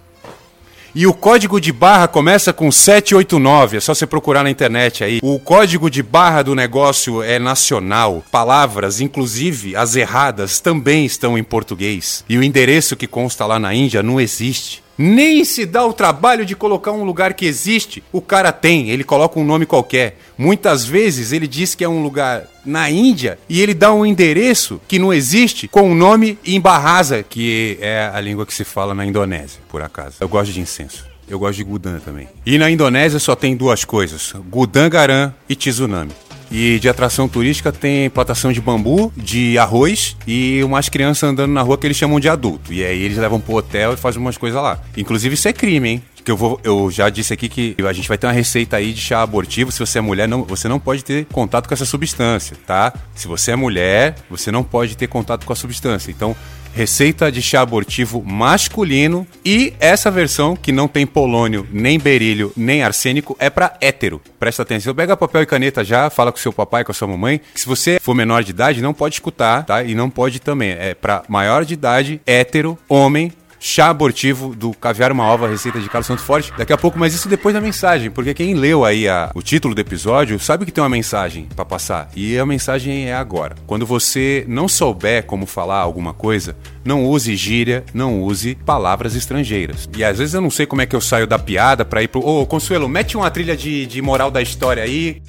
E 0.94 1.06
o 1.06 1.14
código 1.14 1.60
de 1.60 1.72
barra 1.72 2.08
começa 2.08 2.52
com 2.52 2.72
789, 2.72 3.76
é 3.76 3.80
só 3.80 3.94
você 3.94 4.06
procurar 4.06 4.42
na 4.42 4.50
internet 4.50 5.04
aí. 5.04 5.20
O 5.22 5.38
código 5.38 5.90
de 5.90 6.02
barra 6.02 6.42
do 6.42 6.54
negócio 6.54 7.22
é 7.22 7.38
nacional. 7.38 8.24
Palavras, 8.32 9.00
inclusive 9.00 9.76
as 9.76 9.94
erradas, 9.94 10.60
também 10.60 11.04
estão 11.04 11.38
em 11.38 11.44
português. 11.44 12.24
E 12.28 12.36
o 12.36 12.42
endereço 12.42 12.96
que 12.96 13.06
consta 13.06 13.46
lá 13.46 13.58
na 13.58 13.72
Índia 13.74 14.02
não 14.02 14.20
existe. 14.20 14.82
Nem 14.98 15.44
se 15.44 15.64
dá 15.64 15.86
o 15.86 15.92
trabalho 15.92 16.44
de 16.44 16.56
colocar 16.56 16.90
um 16.90 17.04
lugar 17.04 17.34
que 17.34 17.46
existe. 17.46 18.02
O 18.12 18.20
cara 18.20 18.50
tem, 18.50 18.90
ele 18.90 19.04
coloca 19.04 19.38
um 19.38 19.44
nome 19.44 19.64
qualquer. 19.64 20.18
Muitas 20.36 20.84
vezes 20.84 21.30
ele 21.30 21.46
diz 21.46 21.76
que 21.76 21.84
é 21.84 21.88
um 21.88 22.02
lugar 22.02 22.48
na 22.66 22.90
Índia 22.90 23.38
e 23.48 23.62
ele 23.62 23.74
dá 23.74 23.92
um 23.92 24.04
endereço 24.04 24.80
que 24.88 24.98
não 24.98 25.14
existe 25.14 25.68
com 25.68 25.82
o 25.82 25.92
um 25.92 25.94
nome 25.94 26.36
em 26.44 26.60
Bahasa, 26.60 27.22
que 27.22 27.78
é 27.80 28.10
a 28.12 28.20
língua 28.20 28.44
que 28.44 28.52
se 28.52 28.64
fala 28.64 28.94
na 28.94 29.06
Indonésia, 29.06 29.60
por 29.68 29.82
acaso. 29.82 30.16
Eu 30.20 30.28
gosto 30.28 30.52
de 30.52 30.60
incenso. 30.60 31.06
Eu 31.28 31.38
gosto 31.38 31.58
de 31.58 31.64
Gudan 31.64 32.00
também. 32.00 32.28
E 32.44 32.58
na 32.58 32.70
Indonésia 32.70 33.18
só 33.18 33.36
tem 33.36 33.54
duas 33.54 33.84
coisas: 33.84 34.32
Gudan 34.48 34.88
Garam 34.88 35.32
e 35.48 35.54
Tizunami. 35.54 36.12
E 36.50 36.78
de 36.78 36.88
atração 36.88 37.28
turística 37.28 37.70
tem 37.70 38.08
plantação 38.08 38.52
de 38.52 38.60
bambu, 38.60 39.12
de 39.16 39.58
arroz 39.58 40.16
e 40.26 40.62
umas 40.64 40.88
crianças 40.88 41.28
andando 41.28 41.52
na 41.52 41.60
rua 41.62 41.76
que 41.76 41.86
eles 41.86 41.96
chamam 41.96 42.18
de 42.18 42.28
adulto. 42.28 42.72
E 42.72 42.84
aí 42.84 43.02
eles 43.02 43.18
levam 43.18 43.40
pro 43.40 43.54
hotel 43.54 43.92
e 43.92 43.96
fazem 43.96 44.20
umas 44.20 44.38
coisas 44.38 44.60
lá. 44.60 44.80
Inclusive 44.96 45.34
isso 45.34 45.48
é 45.48 45.52
crime, 45.52 45.88
hein? 45.88 46.02
Que 46.24 46.30
eu, 46.30 46.36
vou, 46.36 46.60
eu 46.62 46.90
já 46.90 47.08
disse 47.08 47.32
aqui 47.32 47.48
que 47.48 47.74
a 47.86 47.92
gente 47.92 48.08
vai 48.08 48.18
ter 48.18 48.26
uma 48.26 48.32
receita 48.32 48.76
aí 48.76 48.92
de 48.92 49.00
chá 49.00 49.22
abortivo. 49.22 49.72
Se 49.72 49.78
você 49.78 49.98
é 49.98 50.00
mulher, 50.00 50.28
não, 50.28 50.44
você 50.44 50.68
não 50.68 50.78
pode 50.78 51.04
ter 51.04 51.24
contato 51.26 51.66
com 51.66 51.74
essa 51.74 51.86
substância, 51.86 52.56
tá? 52.66 52.92
Se 53.14 53.26
você 53.26 53.52
é 53.52 53.56
mulher, 53.56 54.14
você 54.28 54.50
não 54.50 54.62
pode 54.62 54.96
ter 54.96 55.06
contato 55.06 55.46
com 55.46 55.52
a 55.52 55.56
substância. 55.56 56.10
Então, 56.10 56.36
receita 56.74 57.30
de 57.30 57.42
chá 57.42 57.60
abortivo 57.60 58.22
masculino 58.24 59.26
e 59.44 59.72
essa 59.80 60.10
versão 60.10 60.56
que 60.56 60.72
não 60.72 60.88
tem 60.88 61.06
polônio, 61.06 61.66
nem 61.72 61.98
berílio, 61.98 62.52
nem 62.56 62.82
arsênico 62.82 63.36
é 63.38 63.50
para 63.50 63.76
hétero. 63.80 64.20
Presta 64.38 64.62
atenção, 64.62 64.94
pega 64.94 65.16
papel 65.16 65.42
e 65.42 65.46
caneta 65.46 65.84
já, 65.84 66.10
fala 66.10 66.32
com 66.32 66.38
seu 66.38 66.52
papai, 66.52 66.84
com 66.84 66.92
a 66.92 66.94
sua 66.94 67.08
mamãe. 67.08 67.40
Se 67.54 67.66
você 67.66 67.98
for 68.00 68.14
menor 68.14 68.42
de 68.42 68.50
idade, 68.50 68.82
não 68.82 68.94
pode 68.94 69.16
escutar, 69.16 69.64
tá? 69.64 69.82
E 69.82 69.94
não 69.94 70.08
pode 70.10 70.40
também. 70.40 70.70
É 70.70 70.94
para 70.94 71.22
maior 71.28 71.64
de 71.64 71.74
idade, 71.74 72.20
hétero, 72.26 72.78
homem, 72.88 73.32
chá 73.58 73.88
abortivo 73.88 74.54
do 74.54 74.72
Caviar 74.72 75.12
Uma 75.12 75.24
Ova, 75.24 75.48
receita 75.48 75.80
de 75.80 75.88
Carlos 75.88 76.06
Santo 76.06 76.22
Forte. 76.22 76.52
Daqui 76.56 76.72
a 76.72 76.78
pouco, 76.78 76.98
mas 76.98 77.14
isso 77.14 77.28
depois 77.28 77.54
da 77.54 77.60
mensagem, 77.60 78.10
porque 78.10 78.34
quem 78.34 78.54
leu 78.54 78.84
aí 78.84 79.08
a, 79.08 79.30
o 79.34 79.42
título 79.42 79.74
do 79.74 79.80
episódio 79.80 80.38
sabe 80.38 80.64
que 80.64 80.72
tem 80.72 80.82
uma 80.82 80.90
mensagem 80.90 81.48
para 81.54 81.64
passar. 81.64 82.10
E 82.14 82.38
a 82.38 82.46
mensagem 82.46 83.08
é 83.08 83.14
agora. 83.14 83.56
Quando 83.66 83.86
você 83.86 84.44
não 84.48 84.68
souber 84.68 85.24
como 85.24 85.46
falar 85.46 85.78
alguma 85.78 86.12
coisa, 86.14 86.56
não 86.84 87.04
use 87.04 87.34
gíria, 87.36 87.84
não 87.92 88.22
use 88.22 88.54
palavras 88.54 89.14
estrangeiras. 89.14 89.88
E 89.96 90.04
às 90.04 90.18
vezes 90.18 90.34
eu 90.34 90.40
não 90.40 90.50
sei 90.50 90.66
como 90.66 90.82
é 90.82 90.86
que 90.86 90.96
eu 90.96 91.00
saio 91.00 91.26
da 91.26 91.38
piada 91.38 91.84
pra 91.84 92.02
ir 92.02 92.08
pro. 92.08 92.20
Ô, 92.20 92.46
Consuelo, 92.46 92.88
mete 92.88 93.16
uma 93.16 93.30
trilha 93.30 93.56
de, 93.56 93.86
de 93.86 94.00
moral 94.00 94.30
da 94.30 94.42
história 94.42 94.82
aí. 94.82 95.22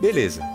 Beleza. 0.00 0.51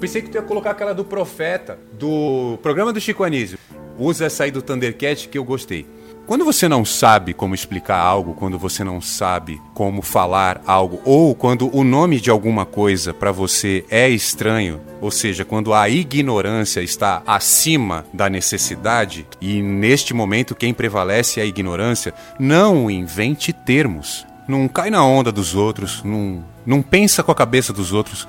Pensei 0.00 0.20
que 0.20 0.28
tu 0.28 0.34
ia 0.34 0.42
colocar 0.42 0.72
aquela 0.72 0.92
do 0.92 1.04
Profeta, 1.04 1.78
do 1.92 2.58
programa 2.62 2.92
do 2.92 3.00
Chico 3.00 3.24
Anísio. 3.24 3.58
Usa 3.98 4.26
essa 4.26 4.44
aí 4.44 4.50
do 4.50 4.60
Thundercat 4.60 5.26
que 5.26 5.38
eu 5.38 5.44
gostei. 5.44 5.86
Quando 6.26 6.44
você 6.44 6.68
não 6.68 6.84
sabe 6.84 7.32
como 7.32 7.54
explicar 7.54 7.98
algo, 7.98 8.34
quando 8.34 8.58
você 8.58 8.82
não 8.84 9.00
sabe 9.00 9.58
como 9.72 10.02
falar 10.02 10.60
algo, 10.66 11.00
ou 11.04 11.34
quando 11.34 11.74
o 11.74 11.82
nome 11.82 12.20
de 12.20 12.30
alguma 12.30 12.66
coisa 12.66 13.14
para 13.14 13.32
você 13.32 13.84
é 13.88 14.08
estranho, 14.08 14.80
ou 15.00 15.10
seja, 15.10 15.44
quando 15.44 15.72
a 15.72 15.88
ignorância 15.88 16.80
está 16.80 17.22
acima 17.26 18.04
da 18.12 18.28
necessidade, 18.28 19.26
e 19.40 19.62
neste 19.62 20.12
momento 20.12 20.54
quem 20.54 20.74
prevalece 20.74 21.40
é 21.40 21.44
a 21.44 21.46
ignorância, 21.46 22.12
não 22.38 22.90
invente 22.90 23.52
termos. 23.52 24.26
Não 24.48 24.68
cai 24.68 24.90
na 24.90 25.04
onda 25.04 25.32
dos 25.32 25.54
outros, 25.54 26.02
não, 26.04 26.44
não 26.66 26.82
pensa 26.82 27.22
com 27.22 27.32
a 27.32 27.36
cabeça 27.36 27.72
dos 27.72 27.92
outros. 27.92 28.26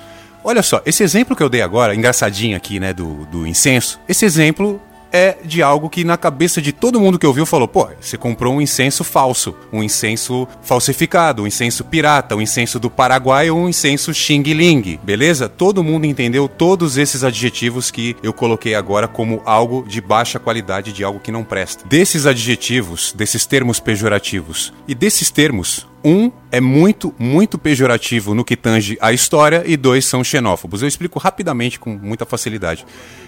Olha 0.47 0.63
só, 0.63 0.81
esse 0.85 1.03
exemplo 1.03 1.35
que 1.35 1.43
eu 1.43 1.49
dei 1.49 1.61
agora, 1.61 1.93
engraçadinho 1.93 2.55
aqui, 2.55 2.79
né, 2.79 2.93
do, 2.93 3.25
do 3.25 3.45
incenso, 3.45 3.99
esse 4.07 4.23
exemplo 4.23 4.81
é 5.11 5.35
de 5.43 5.61
algo 5.61 5.89
que 5.89 6.05
na 6.05 6.15
cabeça 6.15 6.61
de 6.61 6.71
todo 6.71 7.01
mundo 7.01 7.19
que 7.19 7.27
ouviu 7.27 7.45
falou: 7.45 7.67
pô, 7.67 7.89
você 7.99 8.17
comprou 8.17 8.53
um 8.53 8.61
incenso 8.61 9.03
falso, 9.03 9.53
um 9.73 9.83
incenso 9.83 10.47
falsificado, 10.61 11.43
um 11.43 11.47
incenso 11.47 11.83
pirata, 11.83 12.33
um 12.33 12.41
incenso 12.41 12.79
do 12.79 12.89
Paraguai 12.89 13.49
ou 13.49 13.59
um 13.59 13.67
incenso 13.67 14.13
Xing 14.13 14.43
Ling, 14.43 14.97
beleza? 15.03 15.49
Todo 15.49 15.83
mundo 15.83 16.05
entendeu 16.05 16.47
todos 16.47 16.95
esses 16.95 17.25
adjetivos 17.25 17.91
que 17.91 18.15
eu 18.23 18.31
coloquei 18.31 18.73
agora 18.73 19.05
como 19.05 19.41
algo 19.43 19.85
de 19.85 19.99
baixa 19.99 20.39
qualidade, 20.39 20.93
de 20.93 21.03
algo 21.03 21.19
que 21.19 21.31
não 21.31 21.43
presta. 21.43 21.85
Desses 21.85 22.25
adjetivos, 22.25 23.11
desses 23.11 23.45
termos 23.45 23.81
pejorativos 23.81 24.71
e 24.87 24.95
desses 24.95 25.29
termos, 25.29 25.85
um 26.07 26.31
é 26.49 26.61
muito, 26.61 27.13
muito 27.19 27.57
pejorativo 27.57 28.33
no 28.33 28.45
que 28.45 28.55
tange 28.55 28.97
a 29.01 29.11
história 29.11 29.63
e 29.65 29.75
dois 29.75 30.05
são 30.05 30.23
xenófobos. 30.23 30.81
Eu 30.81 30.87
explico 30.87 31.19
rapidamente 31.19 31.77
com 31.77 31.89
muita 32.01 32.25
facilidade. 32.25 32.85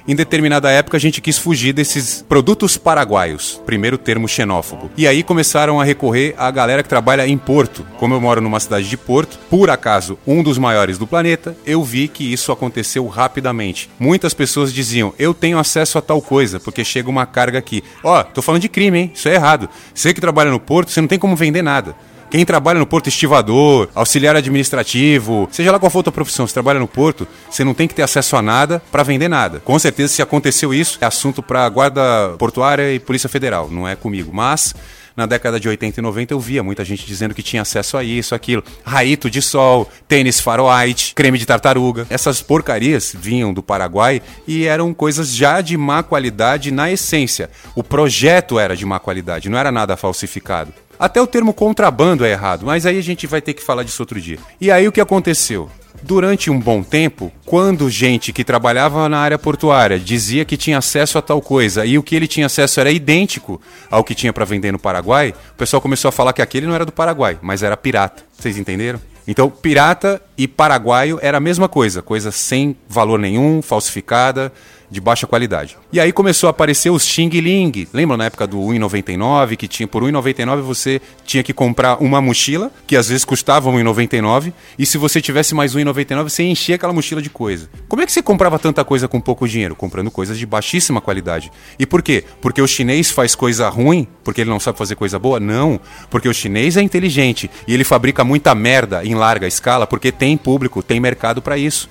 Em 0.07 0.15
determinada 0.15 0.71
época 0.71 0.95
a 0.95 1.00
gente 1.00 1.19
quis 1.19 1.38
fugir 1.38 1.74
desses 1.74 2.24
produtos 2.27 2.77
paraguaios, 2.77 3.62
primeiro 3.65 3.98
termo 3.98 4.29
xenófobo. 4.29 4.89
E 4.95 5.05
aí 5.05 5.24
começaram 5.24 5.81
a 5.81 5.83
recorrer 5.83 6.33
à 6.38 6.50
galera 6.50 6.81
que 6.81 6.88
trabalha 6.88 7.27
em 7.27 7.38
Porto. 7.38 7.86
Como 7.98 8.13
eu 8.13 8.21
moro 8.21 8.39
numa 8.39 8.62
cidade 8.62 8.88
de 8.88 8.95
Porto, 8.95 9.38
por 9.50 9.69
acaso 9.69 10.17
um 10.25 10.41
dos 10.41 10.57
maiores 10.57 10.98
do 10.98 11.05
planeta, 11.05 11.57
eu 11.65 11.83
vi 11.83 12.07
que 12.07 12.31
isso 12.31 12.50
aconteceu 12.50 13.05
rapidamente. 13.07 13.89
Muitas 14.00 14.33
pessoas 14.33 14.71
diziam: 14.71 15.13
"Eu 15.19 15.33
tenho 15.33 15.59
acesso 15.59 15.98
a 15.98 16.01
tal 16.01 16.21
coisa, 16.21 16.62
porque 16.62 16.86
chega 16.86 17.09
uma 17.09 17.25
carga 17.25 17.59
aqui". 17.59 17.83
Ó, 18.01 18.21
oh, 18.21 18.24
tô 18.24 18.41
falando 18.41 18.62
de 18.62 18.69
crime, 18.69 19.00
hein? 19.00 19.12
Isso 19.13 19.27
é 19.27 19.33
errado. 19.33 19.67
Você 19.93 20.13
que 20.13 20.21
trabalha 20.21 20.50
no 20.50 20.62
Porto, 20.62 20.91
você 20.91 21.01
não 21.01 21.07
tem 21.09 21.19
como 21.19 21.36
vender 21.36 21.62
nada. 21.62 21.93
Quem 22.29 22.45
trabalha 22.45 22.77
no 22.77 22.86
porto 22.86 23.07
estivador, 23.07 23.89
auxiliar 23.95 24.36
administrativo, 24.36 25.50
seja 25.51 25.71
lá 25.71 25.79
qual 25.79 25.89
for 25.89 26.01
a 26.01 26.03
tua 26.03 26.13
profissão, 26.13 26.45
você 26.45 26.53
trabalha 26.53 26.79
no 26.79 26.88
porto, 26.88 27.27
você 27.50 27.63
não 27.63 27.74
tem 27.74 27.88
que 27.88 27.95
ter 27.95 28.03
acesso 28.03 28.36
a 28.36 28.41
nada 28.41 28.79
para 28.91 29.01
vender 29.01 29.27
nada. 29.27 29.59
Com 29.62 29.79
certeza, 29.79 30.13
se 30.13 30.21
aconteceu 30.21 30.71
isso, 30.71 31.00
é 31.01 31.07
assunto 31.07 31.41
para 31.41 31.67
guarda 31.69 32.36
portuária 32.38 32.93
e 32.93 33.00
polícia 33.00 33.27
federal, 33.27 33.67
não 33.71 33.88
é 33.88 33.95
comigo. 33.95 34.31
Mas 34.31 34.75
na 35.17 35.25
década 35.25 35.59
de 35.59 35.67
80 35.67 36.00
e 36.00 36.03
90 36.03 36.33
eu 36.36 36.39
via 36.39 36.62
muita 36.62 36.86
gente 36.86 37.03
dizendo 37.03 37.33
que 37.33 37.41
tinha 37.41 37.63
acesso 37.63 37.98
a 37.98 38.03
isso, 38.03 38.36
aquilo. 38.36 38.63
Raito 38.86 39.27
de 39.27 39.41
sol, 39.41 39.89
tênis 40.07 40.39
faroite, 40.39 41.15
creme 41.15 41.39
de 41.39 41.48
tartaruga. 41.48 42.05
Essas 42.12 42.43
porcarias 42.43 43.13
vinham 43.19 43.51
do 43.51 43.63
Paraguai 43.63 44.21
e 44.48 44.65
eram 44.65 44.93
coisas 44.93 45.36
já 45.36 45.62
de 45.62 45.75
má 45.75 46.03
qualidade 46.03 46.69
na 46.69 46.91
essência. 46.91 47.50
O 47.74 47.83
projeto 47.83 48.59
era 48.59 48.77
de 48.77 48.86
má 48.86 49.00
qualidade, 49.00 49.50
não 49.50 49.57
era 49.57 49.71
nada 49.71 49.98
falsificado. 49.98 50.71
Até 51.00 51.22
o 51.22 51.25
termo 51.25 51.53
contrabando 51.53 52.25
é 52.25 52.32
errado, 52.32 52.65
mas 52.65 52.86
aí 52.86 53.00
a 53.00 53.01
gente 53.01 53.25
vai 53.25 53.41
ter 53.41 53.53
que 53.53 53.63
falar 53.63 53.84
disso 53.84 54.01
outro 54.01 54.20
dia. 54.20 54.38
E 54.60 54.70
aí 54.70 54.86
o 54.86 54.91
que 54.91 55.00
aconteceu? 55.00 55.70
Durante 56.03 56.51
um 56.51 56.60
bom 56.60 56.84
tempo, 56.84 57.32
quando 57.46 57.89
gente 57.89 58.34
que 58.34 58.44
trabalhava 58.44 59.08
na 59.08 59.18
área 59.18 59.39
portuária 59.39 59.98
dizia 59.98 60.44
que 60.44 60.58
tinha 60.58 60.77
acesso 60.77 61.18
a 61.18 61.22
tal 61.22 61.41
coisa 61.41 61.86
e 61.86 61.98
o 61.98 62.03
que 62.03 62.15
ele 62.15 62.27
tinha 62.27 62.48
acesso 62.48 62.82
era 62.82 62.91
idêntico 62.91 63.62
ao 63.89 64.03
que 64.03 64.13
tinha 64.13 64.34
para 64.34 64.44
vender 64.44 64.74
no 64.74 64.79
Paraguai, 64.79 65.34
o 65.51 65.56
pessoal 65.56 65.82
começou 65.82 66.10
a 66.10 66.12
falar 66.12 66.34
que 66.34 66.41
aquele 66.41 66.68
não 66.68 66.75
era 66.75 66.86
do 66.86 66.91
Paraguai, 66.91 67.38
mas 67.41 67.63
era 67.63 67.77
pirata. 67.77 68.24
Vocês 68.38 68.58
entenderam? 68.58 69.00
Então, 69.27 69.50
pirata 69.50 70.22
e 70.38 70.48
paraguaio 70.48 71.20
era 71.22 71.38
a 71.38 71.41
mesma 71.41 71.70
coisa, 71.70 72.01
coisa 72.01 72.32
sem 72.32 72.75
valor 72.88 73.20
nenhum, 73.20 73.62
falsificada, 73.62 74.51
de 74.89 75.00
baixa 75.00 75.27
qualidade. 75.27 75.77
E 75.91 76.00
aí 76.00 76.12
começou 76.12 76.48
a 76.48 76.51
aparecer 76.51 76.89
os 76.89 77.05
Xing 77.05 77.29
Ling. 77.29 77.88
Lembra 77.93 78.17
na 78.17 78.25
época 78.25 78.48
do 78.48 78.58
1,99 78.58 79.55
que 79.55 79.67
tinha 79.67 79.88
por 79.88 80.03
1,99 80.03 80.62
você 80.62 81.01
tinha 81.25 81.43
que 81.43 81.53
comprar 81.53 82.01
uma 82.01 82.22
mochila, 82.22 82.72
que 82.88 82.96
às 82.96 83.10
vezes 83.10 83.25
custava 83.25 83.69
1,99, 83.69 84.53
e 84.77 84.86
se 84.86 84.98
você 84.98 85.22
tivesse 85.22 85.53
mais 85.53 85.75
1,99 85.75 86.24
você 86.24 86.43
enchia 86.43 86.75
aquela 86.75 86.93
mochila 86.93 87.22
de 87.22 87.29
coisa. 87.29 87.69
Como 87.88 88.01
é 88.01 88.05
que 88.05 88.12
você 88.12 88.22
comprava 88.22 88.58
tanta 88.58 88.84
coisa 88.84 89.08
com 89.08 89.22
pouco 89.22 89.48
dinheiro? 89.48 89.75
Comprando 89.75 90.12
coisas 90.12 90.38
de 90.38 90.46
baixíssima 90.46 91.01
qualidade. 91.01 91.51
E 91.77 91.86
por 91.86 92.01
quê? 92.01 92.24
Porque 92.41 92.62
o 92.62 92.67
chinês 92.67 93.12
faz 93.12 93.36
coisa 93.36 93.69
ruim 93.69 94.08
porque 94.24 94.41
ele 94.41 94.50
não 94.50 94.60
sabe 94.60 94.77
fazer 94.77 94.96
coisa 94.96 95.17
boa? 95.17 95.39
Não, 95.39 95.79
porque 96.10 96.29
o 96.29 96.34
chinês 96.34 96.77
é 96.77 96.81
inteligente 96.81 97.50
e 97.67 97.74
ele 97.74 97.84
fabrica 97.84 98.24
muita 98.24 98.53
merda 98.53 99.03
em 99.03 99.15
larga 99.15 99.48
escala 99.48 99.88
porque 99.88 100.12
tem 100.12 100.38
público, 100.38 100.84
tem 100.84 101.00
mercado 101.00 101.41
para 101.41 101.58
isso. 101.58 101.89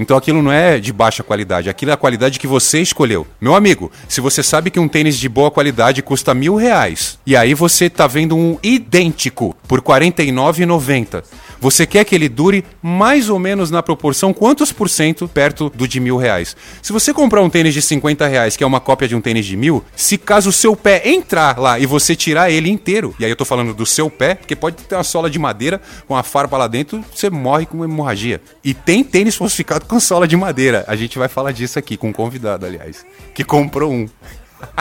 Então 0.00 0.16
aquilo 0.16 0.40
não 0.40 0.50
é 0.50 0.78
de 0.78 0.94
baixa 0.94 1.22
qualidade, 1.22 1.68
aquilo 1.68 1.90
é 1.90 1.94
a 1.94 1.96
qualidade 1.96 2.38
que 2.38 2.46
você 2.46 2.80
escolheu. 2.80 3.26
Meu 3.38 3.54
amigo, 3.54 3.92
se 4.08 4.18
você 4.20 4.42
sabe 4.42 4.70
que 4.70 4.80
um 4.80 4.88
tênis 4.88 5.18
de 5.18 5.28
boa 5.28 5.50
qualidade 5.50 6.02
custa 6.02 6.32
mil 6.32 6.56
reais 6.56 7.18
e 7.26 7.36
aí 7.36 7.52
você 7.52 7.84
está 7.84 8.06
vendo 8.06 8.34
um 8.34 8.58
idêntico 8.62 9.54
por 9.68 9.80
R$ 9.80 9.84
49,90 10.08 11.22
você 11.60 11.86
quer 11.86 12.04
que 12.04 12.14
ele 12.14 12.28
dure 12.28 12.64
mais 12.82 13.28
ou 13.28 13.38
menos 13.38 13.70
na 13.70 13.82
proporção 13.82 14.32
quantos 14.32 14.72
por 14.72 14.88
cento 14.88 15.28
perto 15.28 15.70
do 15.74 15.86
de 15.86 16.00
mil 16.00 16.16
reais. 16.16 16.56
Se 16.80 16.92
você 16.92 17.12
comprar 17.12 17.42
um 17.42 17.50
tênis 17.50 17.74
de 17.74 17.82
50 17.82 18.26
reais, 18.26 18.56
que 18.56 18.64
é 18.64 18.66
uma 18.66 18.80
cópia 18.80 19.06
de 19.06 19.14
um 19.14 19.20
tênis 19.20 19.44
de 19.44 19.56
mil, 19.56 19.84
se 19.94 20.16
caso 20.16 20.48
o 20.48 20.52
seu 20.52 20.74
pé 20.74 21.02
entrar 21.04 21.58
lá 21.58 21.78
e 21.78 21.84
você 21.84 22.16
tirar 22.16 22.50
ele 22.50 22.70
inteiro, 22.70 23.14
e 23.18 23.24
aí 23.24 23.30
eu 23.30 23.36
tô 23.36 23.44
falando 23.44 23.74
do 23.74 23.84
seu 23.84 24.08
pé, 24.08 24.36
porque 24.36 24.56
pode 24.56 24.76
ter 24.76 24.94
uma 24.94 25.04
sola 25.04 25.28
de 25.28 25.38
madeira 25.38 25.80
com 26.08 26.16
a 26.16 26.22
farpa 26.22 26.56
lá 26.56 26.66
dentro, 26.66 27.04
você 27.14 27.28
morre 27.28 27.66
com 27.66 27.84
hemorragia. 27.84 28.40
E 28.64 28.72
tem 28.72 29.04
tênis 29.04 29.36
falsificado 29.36 29.84
com 29.90 29.98
sola 29.98 30.28
de 30.28 30.36
madeira. 30.36 30.84
A 30.86 30.94
gente 30.94 31.18
vai 31.18 31.26
falar 31.26 31.50
disso 31.50 31.76
aqui 31.76 31.96
com 31.96 32.10
um 32.10 32.12
convidado, 32.12 32.64
aliás, 32.64 33.04
que 33.34 33.42
comprou 33.42 33.92
um. 33.92 34.08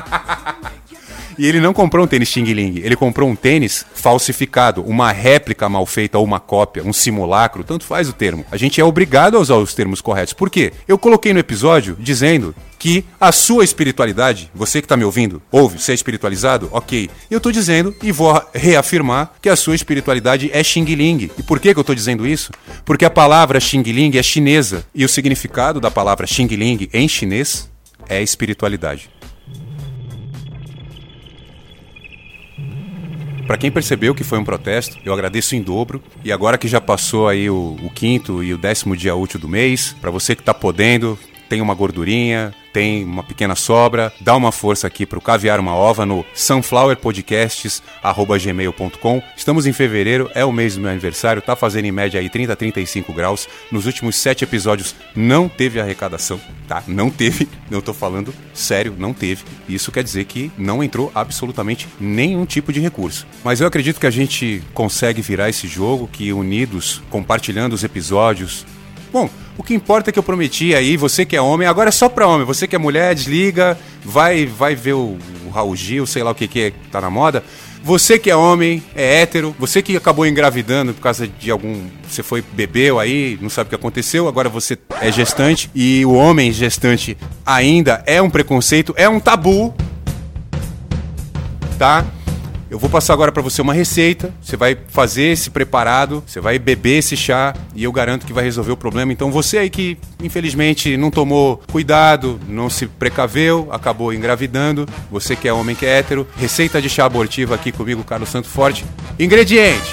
E 1.39 1.47
ele 1.47 1.61
não 1.61 1.73
comprou 1.73 2.03
um 2.03 2.07
tênis 2.07 2.27
Xing 2.27 2.43
Ling, 2.43 2.81
ele 2.83 2.97
comprou 2.97 3.29
um 3.29 3.35
tênis 3.35 3.85
falsificado, 3.93 4.81
uma 4.81 5.09
réplica 5.09 5.69
mal 5.69 5.85
feita 5.85 6.17
ou 6.17 6.25
uma 6.25 6.37
cópia, 6.37 6.83
um 6.83 6.91
simulacro, 6.91 7.63
tanto 7.63 7.85
faz 7.85 8.09
o 8.09 8.13
termo. 8.13 8.45
A 8.51 8.57
gente 8.57 8.81
é 8.81 8.83
obrigado 8.83 9.37
a 9.37 9.39
usar 9.39 9.55
os 9.55 9.73
termos 9.73 10.01
corretos. 10.01 10.33
Por 10.33 10.49
quê? 10.49 10.73
Eu 10.85 10.97
coloquei 10.97 11.31
no 11.31 11.39
episódio 11.39 11.95
dizendo 11.97 12.53
que 12.77 13.05
a 13.21 13.31
sua 13.31 13.63
espiritualidade, 13.63 14.51
você 14.53 14.81
que 14.81 14.85
está 14.85 14.97
me 14.97 15.05
ouvindo, 15.05 15.41
ouve, 15.49 15.79
você 15.79 15.93
é 15.93 15.95
espiritualizado? 15.95 16.67
Ok. 16.73 17.09
Eu 17.31 17.37
estou 17.37 17.53
dizendo 17.53 17.95
e 18.03 18.11
vou 18.11 18.41
reafirmar 18.53 19.31
que 19.41 19.47
a 19.47 19.55
sua 19.55 19.75
espiritualidade 19.75 20.49
é 20.51 20.61
Xing 20.61 20.83
Ling. 20.83 21.31
E 21.37 21.43
por 21.43 21.61
que, 21.61 21.73
que 21.73 21.79
eu 21.79 21.83
estou 21.83 21.95
dizendo 21.95 22.27
isso? 22.27 22.51
Porque 22.83 23.05
a 23.05 23.09
palavra 23.09 23.61
Xing 23.61 23.83
Ling 23.83 24.17
é 24.17 24.23
chinesa 24.23 24.85
e 24.93 25.05
o 25.05 25.09
significado 25.09 25.79
da 25.79 25.89
palavra 25.89 26.27
Xing 26.27 26.47
Ling 26.47 26.89
em 26.91 27.07
chinês 27.07 27.69
é 28.09 28.21
espiritualidade. 28.21 29.09
Para 33.49 33.57
quem 33.57 33.71
percebeu 33.71 34.13
que 34.13 34.23
foi 34.23 34.37
um 34.37 34.43
protesto, 34.43 34.99
eu 35.03 35.11
agradeço 35.11 35.55
em 35.55 35.61
dobro. 35.63 36.03
E 36.23 36.31
agora 36.31 36.55
que 36.55 36.67
já 36.67 36.79
passou 36.79 37.27
aí 37.27 37.49
o, 37.49 37.75
o 37.81 37.89
quinto 37.89 38.43
e 38.43 38.53
o 38.53 38.59
décimo 38.59 38.95
dia 38.95 39.15
útil 39.15 39.39
do 39.39 39.47
mês, 39.47 39.95
para 39.99 40.11
você 40.11 40.35
que 40.35 40.43
está 40.43 40.53
podendo, 40.53 41.17
tem 41.49 41.61
uma 41.61 41.73
gordurinha, 41.73 42.53
tem 42.71 43.03
uma 43.03 43.23
pequena 43.23 43.55
sobra, 43.55 44.13
dá 44.21 44.35
uma 44.35 44.51
força 44.51 44.85
aqui 44.85 45.03
para 45.05 45.17
o 45.17 45.21
Caviar 45.21 45.59
Uma 45.59 45.73
Ova 45.73 46.05
no 46.05 46.23
sunflowerpodcasts.gmail.com. 46.33 49.23
Estamos 49.35 49.65
em 49.65 49.73
fevereiro, 49.73 50.29
é 50.35 50.45
o 50.45 50.51
mês 50.51 50.75
do 50.75 50.81
meu 50.81 50.91
aniversário, 50.91 51.41
tá 51.41 51.55
fazendo 51.55 51.85
em 51.85 51.91
média 51.91 52.19
aí 52.19 52.29
30 52.29 52.53
a 52.53 52.55
35 52.55 53.11
graus. 53.11 53.49
Nos 53.71 53.87
últimos 53.87 54.15
sete 54.15 54.43
episódios 54.43 54.93
não 55.15 55.49
teve 55.49 55.79
arrecadação, 55.79 56.39
tá? 56.67 56.83
Não 56.87 57.09
teve, 57.09 57.49
não 57.69 57.81
tô 57.81 57.93
falando 57.93 58.33
sério, 58.53 58.93
não 58.97 59.13
teve. 59.13 59.43
Isso 59.67 59.91
quer 59.91 60.03
dizer 60.03 60.25
que 60.25 60.51
não 60.57 60.83
entrou 60.83 61.11
absolutamente 61.15 61.87
nenhum 61.99 62.45
tipo 62.45 62.71
de 62.71 62.79
recurso. 62.79 63.25
Mas 63.43 63.59
eu 63.59 63.65
acredito 63.67 63.99
que 63.99 64.05
a 64.05 64.11
gente 64.11 64.61
consegue 64.73 65.23
virar 65.23 65.49
esse 65.49 65.67
jogo, 65.67 66.07
que 66.07 66.31
unidos, 66.31 67.01
compartilhando 67.09 67.73
os 67.73 67.83
episódios. 67.83 68.63
Bom, 69.11 69.27
o 69.59 69.63
que 69.63 69.73
importa 69.73 70.09
é 70.09 70.13
que 70.13 70.17
eu 70.17 70.23
prometi 70.23 70.73
aí, 70.73 70.95
você 70.95 71.25
que 71.25 71.35
é 71.35 71.41
homem, 71.41 71.67
agora 71.67 71.89
é 71.89 71.91
só 71.91 72.07
pra 72.07 72.25
homem. 72.25 72.45
Você 72.45 72.65
que 72.65 72.77
é 72.77 72.79
mulher, 72.79 73.13
desliga, 73.13 73.77
vai 74.01 74.45
vai 74.45 74.73
ver 74.73 74.93
o, 74.93 75.17
o 75.45 75.49
Raul 75.53 75.75
Gil, 75.75 76.07
sei 76.07 76.23
lá 76.23 76.31
o 76.31 76.35
que 76.35 76.47
que 76.47 76.61
é, 76.61 76.73
tá 76.89 77.01
na 77.01 77.09
moda. 77.09 77.43
Você 77.83 78.17
que 78.17 78.31
é 78.31 78.35
homem, 78.35 78.81
é 78.95 79.21
hétero, 79.21 79.53
você 79.59 79.81
que 79.81 79.97
acabou 79.97 80.25
engravidando 80.25 80.93
por 80.93 81.01
causa 81.01 81.27
de 81.27 81.51
algum. 81.51 81.89
Você 82.07 82.23
foi 82.23 82.41
bebeu 82.53 83.01
aí, 83.01 83.37
não 83.41 83.49
sabe 83.49 83.67
o 83.67 83.69
que 83.69 83.75
aconteceu, 83.75 84.29
agora 84.29 84.47
você 84.47 84.77
é 85.01 85.11
gestante 85.11 85.69
e 85.75 86.05
o 86.05 86.13
homem 86.13 86.53
gestante 86.53 87.17
ainda 87.45 88.01
é 88.05 88.21
um 88.21 88.29
preconceito, 88.29 88.93
é 88.95 89.09
um 89.09 89.19
tabu. 89.19 89.75
Tá? 91.77 92.05
Eu 92.69 92.77
vou 92.77 92.87
passar 92.87 93.13
agora 93.13 93.31
para 93.31 93.41
você 93.41 93.63
uma 93.63 93.73
receita. 93.73 94.31
Você 94.39 94.55
vai 94.55 94.77
fazer 94.89 95.23
esse 95.23 95.49
preparado, 95.49 96.23
você 96.25 96.39
vai 96.39 96.59
beber 96.59 96.99
esse 96.99 97.17
chá 97.17 97.53
e 97.73 97.83
eu 97.83 97.91
garanto 97.91 98.27
que 98.27 98.33
vai 98.33 98.43
resolver 98.43 98.71
o 98.71 98.77
problema. 98.77 99.11
Então 99.11 99.31
você 99.31 99.57
aí 99.57 99.69
que 99.71 99.97
infelizmente 100.21 100.95
não 100.95 101.09
tomou 101.09 101.63
cuidado, 101.71 102.39
não 102.47 102.69
se 102.69 102.85
precaveu, 102.85 103.67
acabou 103.71 104.13
engravidando, 104.13 104.87
você 105.09 105.35
que 105.35 105.47
é 105.47 105.53
homem 105.53 105.75
que 105.75 105.85
é 105.85 105.97
hétero, 105.97 106.27
receita 106.37 106.79
de 106.79 106.89
chá 106.89 107.05
abortivo 107.05 107.55
aqui 107.55 107.71
comigo, 107.71 108.03
Carlos 108.03 108.29
Santo 108.29 108.47
Forte. 108.47 108.85
Ingrediente: 109.17 109.91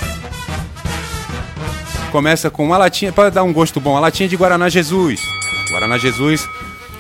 Começa 2.13 2.51
com 2.51 2.67
uma 2.67 2.77
latinha 2.77 3.11
para 3.11 3.31
dar 3.31 3.43
um 3.43 3.55
gosto 3.55 3.81
bom, 3.81 3.97
a 3.97 4.01
latinha 4.01 4.29
de 4.29 4.37
Guaraná 4.37 4.69
Jesus. 4.69 5.21
Guaraná 5.71 5.97
Jesus 5.97 6.47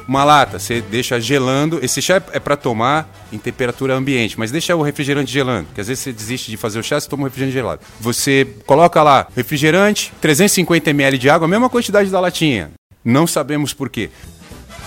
uma 0.09 0.23
lata, 0.25 0.59
você 0.59 0.80
deixa 0.80 1.21
gelando. 1.21 1.80
Esse 1.83 2.00
chá 2.00 2.23
é 2.33 2.38
para 2.38 2.56
tomar 2.56 3.09
em 3.33 3.38
temperatura 3.38 3.95
ambiente, 3.95 4.38
mas 4.38 4.50
deixa 4.50 4.75
o 4.75 4.83
refrigerante 4.83 5.33
gelando, 5.33 5.68
que 5.75 5.80
às 5.80 5.88
vezes 5.88 6.02
você 6.02 6.12
desiste 6.12 6.50
de 6.50 6.56
fazer 6.56 6.78
o 6.78 6.83
chá, 6.83 7.00
você 7.00 7.09
toma 7.09 7.23
um 7.23 7.26
refrigerante 7.26 7.54
gelado. 7.54 7.80
Você 8.00 8.47
coloca 8.66 9.02
lá 9.02 9.26
refrigerante, 9.35 10.12
350 10.21 10.90
ml 10.90 11.18
de 11.18 11.30
água, 11.30 11.47
a 11.47 11.49
mesma 11.49 11.68
quantidade 11.68 12.11
da 12.11 12.21
latinha. 12.21 12.71
Não 13.04 13.26
sabemos 13.26 13.73
por 13.73 13.88
quê. 13.88 14.11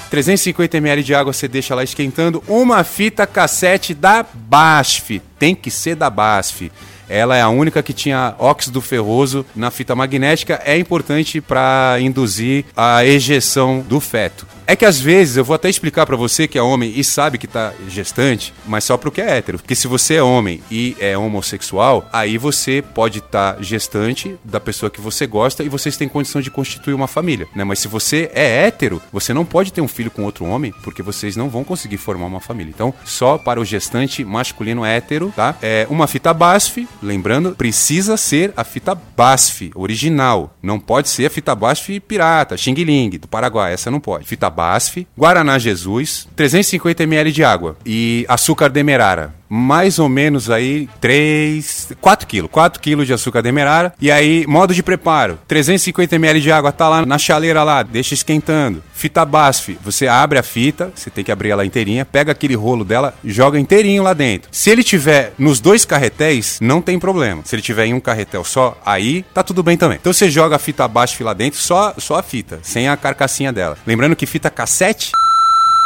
350 0.10 0.78
ml 0.78 1.04
de 1.04 1.14
água 1.14 1.32
você 1.32 1.48
deixa 1.48 1.76
lá 1.76 1.84
esquentando. 1.84 2.44
Uma 2.48 2.84
fita 2.84 3.28
cassete 3.28 3.94
da 3.94 4.26
BASF. 4.34 5.22
Tem 5.38 5.54
que 5.54 5.70
ser 5.70 5.96
da 5.96 6.10
BASF. 6.10 6.72
Ela 7.10 7.36
é 7.36 7.42
a 7.42 7.50
única 7.50 7.84
que 7.84 7.92
tinha 7.92 8.36
óxido 8.38 8.80
ferroso 8.82 9.46
na 9.56 9.72
fita 9.72 9.96
magnética. 9.96 10.62
É 10.64 10.78
importante 10.78 11.42
para 11.42 11.98
induzir 12.00 12.66
a 12.78 13.04
ejeção 13.04 13.84
do 13.88 14.00
feto. 14.00 14.48
É 14.70 14.76
que 14.76 14.86
às 14.86 15.00
vezes, 15.00 15.36
eu 15.36 15.44
vou 15.44 15.56
até 15.56 15.68
explicar 15.68 16.06
para 16.06 16.16
você 16.16 16.48
que 16.48 16.56
é 16.56 16.62
homem 16.62 16.94
e 16.96 17.04
sabe 17.04 17.40
que 17.40 17.48
tá 17.48 17.74
gestante, 17.88 18.54
mas 18.68 18.84
só 18.84 18.98
pro 18.98 19.12
que 19.12 19.20
é 19.20 19.38
hétero. 19.38 19.58
Porque 19.58 19.74
se 19.74 19.88
você 19.88 20.14
é 20.14 20.22
homem 20.22 20.62
e 20.70 20.96
é 21.00 21.18
homossexual, 21.18 22.08
aí 22.14 22.38
você 22.38 22.84
pode 22.84 23.18
estar 23.18 23.56
tá 23.56 23.62
gestante 23.64 24.36
da 24.44 24.60
pessoa 24.60 24.92
que 24.92 25.02
você 25.02 25.26
gosta 25.26 25.64
e 25.64 25.70
vocês 25.70 25.98
têm 25.98 26.08
condição 26.08 26.40
de 26.40 26.52
constituir 26.52 26.94
uma 26.94 27.08
família, 27.08 27.48
né? 27.56 27.64
Mas 27.64 27.80
se 27.80 27.88
você 27.88 28.30
é 28.32 28.68
hétero, 28.68 29.02
você 29.12 29.34
não 29.34 29.44
pode 29.44 29.74
ter 29.74 29.82
um 29.82 29.88
filho 29.88 30.12
com 30.12 30.24
outro 30.24 30.46
homem, 30.46 30.72
porque 30.84 31.02
vocês 31.02 31.36
não 31.36 31.50
vão 31.50 31.64
conseguir 31.64 31.98
formar 31.98 32.28
uma 32.28 32.40
família. 32.40 32.72
Então, 32.72 32.94
só 33.04 33.40
para 33.40 33.60
o 33.60 33.66
gestante 33.66 34.24
masculino 34.24 34.86
hétero, 34.86 35.34
tá? 35.36 35.56
É 35.64 35.88
uma 35.90 36.06
fita 36.06 36.32
BASF, 36.32 36.88
lembrando, 37.02 37.56
precisa 37.56 38.18
ser 38.18 38.54
a 38.56 38.64
fita 38.64 38.96
BASF 38.96 39.72
original. 39.76 40.56
Não 40.62 40.80
pode 40.80 41.10
ser 41.10 41.26
a 41.26 41.30
fita 41.30 41.56
BASF 41.56 42.00
pirata, 42.02 42.58
Xing 42.58 42.74
Ling, 42.74 43.10
do 43.12 43.28
Paraguai. 43.28 43.74
Essa 43.74 43.92
não 43.92 44.00
pode. 44.00 44.26
Fita 44.26 44.50
BASF, 44.50 45.08
Guaraná 45.18 45.58
Jesus, 45.58 46.28
350 46.36 47.04
ml 47.04 47.32
de 47.32 47.44
água 47.44 47.78
e 47.86 48.26
açúcar 48.28 48.70
demerara 48.70 49.40
mais 49.50 49.98
ou 49.98 50.08
menos 50.08 50.50
aí 50.52 50.88
3, 51.02 51.79
4 51.96 52.28
quilos, 52.28 52.50
4 52.52 52.82
quilos 52.82 53.08
de 53.08 53.14
açúcar 53.14 53.42
demerara. 53.42 53.94
E 54.00 54.12
aí, 54.12 54.46
modo 54.48 54.74
de 54.74 54.84
preparo, 54.84 55.40
350 55.48 56.16
ml 56.16 56.42
de 56.42 56.52
água, 56.52 56.72
tá 56.72 56.88
lá 56.90 57.06
na 57.06 57.18
chaleira 57.18 57.64
lá, 57.64 57.84
deixa 57.84 58.14
esquentando. 58.14 58.84
Fita 58.94 59.24
BASF, 59.24 59.78
você 59.82 60.08
abre 60.08 60.38
a 60.38 60.44
fita, 60.44 60.92
você 60.94 61.10
tem 61.10 61.24
que 61.24 61.32
abrir 61.32 61.52
ela 61.52 61.66
inteirinha, 61.66 62.06
pega 62.06 62.34
aquele 62.34 62.56
rolo 62.56 62.84
dela, 62.84 63.14
joga 63.24 63.60
inteirinho 63.60 64.04
lá 64.04 64.14
dentro. 64.14 64.50
Se 64.52 64.70
ele 64.70 64.84
tiver 64.84 65.34
nos 65.38 65.60
dois 65.60 65.86
carretéis, 65.86 66.60
não 66.62 66.82
tem 66.82 67.00
problema. 67.00 67.42
Se 67.46 67.56
ele 67.56 67.62
tiver 67.62 67.86
em 67.86 67.94
um 67.94 68.00
carretel 68.00 68.44
só, 68.44 68.78
aí 68.86 69.24
tá 69.34 69.42
tudo 69.42 69.64
bem 69.64 69.78
também. 69.78 69.98
Então 70.00 70.12
você 70.12 70.30
joga 70.30 70.58
a 70.58 70.60
fita 70.60 70.88
BASF 70.88 71.24
lá 71.24 71.34
dentro, 71.34 71.60
só, 71.60 71.94
só 71.98 72.18
a 72.18 72.24
fita, 72.24 72.60
sem 72.62 72.90
a 72.90 72.98
carcassinha 72.98 73.54
dela. 73.54 73.78
Lembrando 73.88 74.16
que 74.16 74.26
fita 74.26 74.50
cassete 74.50 75.12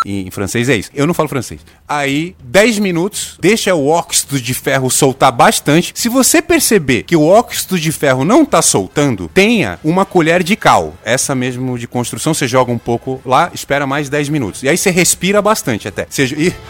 em, 0.06 0.30
francês 0.32 0.70
é 0.70 0.76
isso. 0.76 0.90
Eu 0.94 1.08
não 1.08 1.14
falo 1.14 1.30
francês. 1.30 1.62
Aí, 1.88 2.36
10 2.44 2.80
minutos, 2.80 3.38
deixa 3.40 3.74
o 3.74 3.88
óxido 3.88 4.40
de 4.40 4.54
ferro 4.54 4.90
soltar 4.90 5.32
bastante. 5.32 5.92
Se 5.96 6.10
você 6.10 6.42
perceber 6.42 7.04
que 7.04 7.16
o 7.16 7.26
óxido 7.26 7.80
de 7.80 7.92
ferro 7.92 8.26
não 8.26 8.46
tá 8.46 8.62
soltando, 8.62 9.30
tenha 9.34 9.80
uma 9.84 10.06
colher 10.06 10.44
de 10.44 10.56
cal. 10.56 10.94
Essa 11.04 11.36
mesmo 11.36 11.78
de 11.78 11.88
construção, 11.88 12.34
você 12.34 12.48
joga 12.48 12.72
um 12.72 12.78
pouco 12.78 13.22
lá, 13.26 13.52
espera 13.54 13.88
mais 13.88 14.10
10 14.10 14.30
minutos. 14.30 14.64
E 14.64 14.70
aí 14.70 14.78
você 14.78 14.90
respira 14.90 15.42
bastante 15.42 15.88
até. 15.88 16.06
Seja. 16.10 16.36
Ih. 16.36 16.54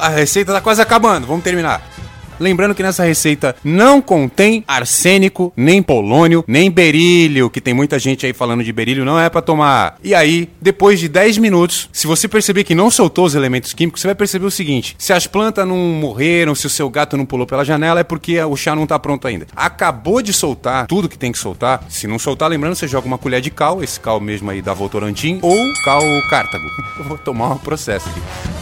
A 0.00 0.08
receita 0.08 0.52
tá 0.52 0.60
quase 0.60 0.80
acabando, 0.82 1.26
vamos 1.26 1.44
terminar. 1.44 1.93
Lembrando 2.38 2.74
que 2.74 2.82
nessa 2.82 3.04
receita 3.04 3.54
não 3.62 4.00
contém 4.00 4.64
arsênico, 4.66 5.52
nem 5.56 5.82
polônio, 5.82 6.44
nem 6.46 6.70
berílio, 6.70 7.50
que 7.50 7.60
tem 7.60 7.74
muita 7.74 7.98
gente 7.98 8.26
aí 8.26 8.32
falando 8.32 8.64
de 8.64 8.72
berílio, 8.72 9.04
não 9.04 9.18
é 9.18 9.28
para 9.28 9.42
tomar. 9.42 9.96
E 10.02 10.14
aí, 10.14 10.48
depois 10.60 10.98
de 10.98 11.08
10 11.08 11.38
minutos, 11.38 11.88
se 11.92 12.06
você 12.06 12.28
perceber 12.28 12.64
que 12.64 12.74
não 12.74 12.90
soltou 12.90 13.24
os 13.24 13.34
elementos 13.34 13.72
químicos, 13.72 14.00
você 14.00 14.08
vai 14.08 14.14
perceber 14.14 14.46
o 14.46 14.50
seguinte: 14.50 14.96
se 14.98 15.12
as 15.12 15.26
plantas 15.26 15.66
não 15.66 15.76
morreram, 15.76 16.54
se 16.54 16.66
o 16.66 16.70
seu 16.70 16.88
gato 16.90 17.16
não 17.16 17.26
pulou 17.26 17.46
pela 17.46 17.64
janela, 17.64 18.00
é 18.00 18.04
porque 18.04 18.40
o 18.42 18.56
chá 18.56 18.74
não 18.74 18.86
tá 18.86 18.98
pronto 18.98 19.26
ainda. 19.26 19.46
Acabou 19.54 20.20
de 20.22 20.32
soltar 20.32 20.86
tudo 20.86 21.08
que 21.08 21.18
tem 21.18 21.32
que 21.32 21.38
soltar. 21.38 21.84
Se 21.88 22.06
não 22.06 22.18
soltar, 22.18 22.50
lembrando, 22.50 22.74
você 22.74 22.88
joga 22.88 23.06
uma 23.06 23.18
colher 23.18 23.40
de 23.40 23.50
cal, 23.50 23.82
esse 23.82 24.00
cal 24.00 24.20
mesmo 24.20 24.50
aí 24.50 24.60
da 24.60 24.74
Votorantim, 24.74 25.38
ou 25.42 25.56
cal 25.84 26.02
cártago. 26.28 26.64
Eu 26.98 27.04
vou 27.04 27.18
tomar 27.18 27.52
um 27.52 27.58
processo 27.58 28.08
aqui. 28.08 28.53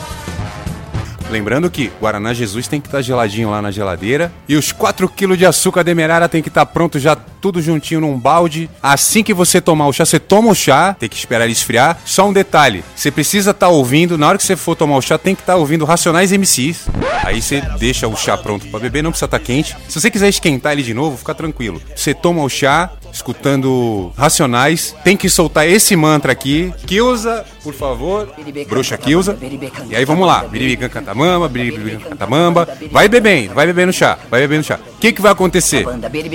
Lembrando 1.32 1.70
que 1.70 1.90
Guaraná 1.98 2.34
Jesus 2.34 2.68
tem 2.68 2.78
que 2.78 2.88
estar 2.88 2.98
tá 2.98 3.02
geladinho 3.02 3.48
lá 3.48 3.62
na 3.62 3.70
geladeira. 3.70 4.30
E 4.46 4.54
os 4.54 4.70
4 4.70 5.08
kg 5.08 5.34
de 5.34 5.46
açúcar 5.46 5.82
demerara 5.82 6.28
tem 6.28 6.42
que 6.42 6.50
estar 6.50 6.66
tá 6.66 6.70
pronto 6.70 6.98
já 6.98 7.16
tudo 7.16 7.62
juntinho 7.62 8.02
num 8.02 8.18
balde. 8.18 8.68
Assim 8.82 9.22
que 9.24 9.32
você 9.32 9.58
tomar 9.58 9.86
o 9.86 9.94
chá, 9.94 10.04
você 10.04 10.20
toma 10.20 10.50
o 10.50 10.54
chá, 10.54 10.94
tem 10.94 11.08
que 11.08 11.16
esperar 11.16 11.44
ele 11.44 11.54
esfriar. 11.54 11.98
Só 12.04 12.28
um 12.28 12.34
detalhe: 12.34 12.84
você 12.94 13.10
precisa 13.10 13.52
estar 13.52 13.68
tá 13.68 13.72
ouvindo, 13.72 14.18
na 14.18 14.28
hora 14.28 14.36
que 14.36 14.44
você 14.44 14.56
for 14.56 14.76
tomar 14.76 14.96
o 14.96 15.00
chá, 15.00 15.16
tem 15.16 15.34
que 15.34 15.40
estar 15.40 15.54
tá 15.54 15.58
ouvindo 15.58 15.86
Racionais 15.86 16.32
MCs. 16.32 16.86
Aí 17.24 17.40
você 17.40 17.62
deixa 17.78 18.06
o 18.06 18.14
chá 18.14 18.36
pronto 18.36 18.68
para 18.68 18.78
beber, 18.78 19.02
não 19.02 19.10
precisa 19.10 19.24
estar 19.24 19.38
tá 19.38 19.44
quente. 19.44 19.74
Se 19.88 19.98
você 19.98 20.10
quiser 20.10 20.28
esquentar 20.28 20.72
ele 20.72 20.82
de 20.82 20.92
novo, 20.92 21.16
fica 21.16 21.34
tranquilo. 21.34 21.80
Você 21.96 22.12
toma 22.12 22.42
o 22.42 22.48
chá, 22.50 22.90
escutando 23.12 24.12
Racionais. 24.16 24.95
Tem 25.04 25.16
que 25.16 25.28
soltar 25.28 25.69
esse 25.69 25.95
mantra 25.95 26.33
aqui. 26.33 26.73
Kilza, 26.87 27.45
por 27.62 27.75
favor. 27.75 28.33
Bruxa 28.69 28.97
Kilza. 28.97 29.37
E 29.88 29.95
aí 29.95 30.04
vamos 30.04 30.26
lá. 30.26 30.45
Biribican 30.45 30.88
cantamamba, 30.88 31.49
biribican 31.49 32.11
cantamamba. 32.11 32.69
Vai 32.90 33.09
bebendo, 33.09 33.54
vai 33.54 33.66
bebendo 33.66 33.92
chá, 33.92 34.19
vai 34.31 34.40
bebendo 34.40 34.64
chá. 34.64 34.78
Que, 35.02 35.11
que 35.11 35.21
vai 35.21 35.32
acontecer? 35.32 35.85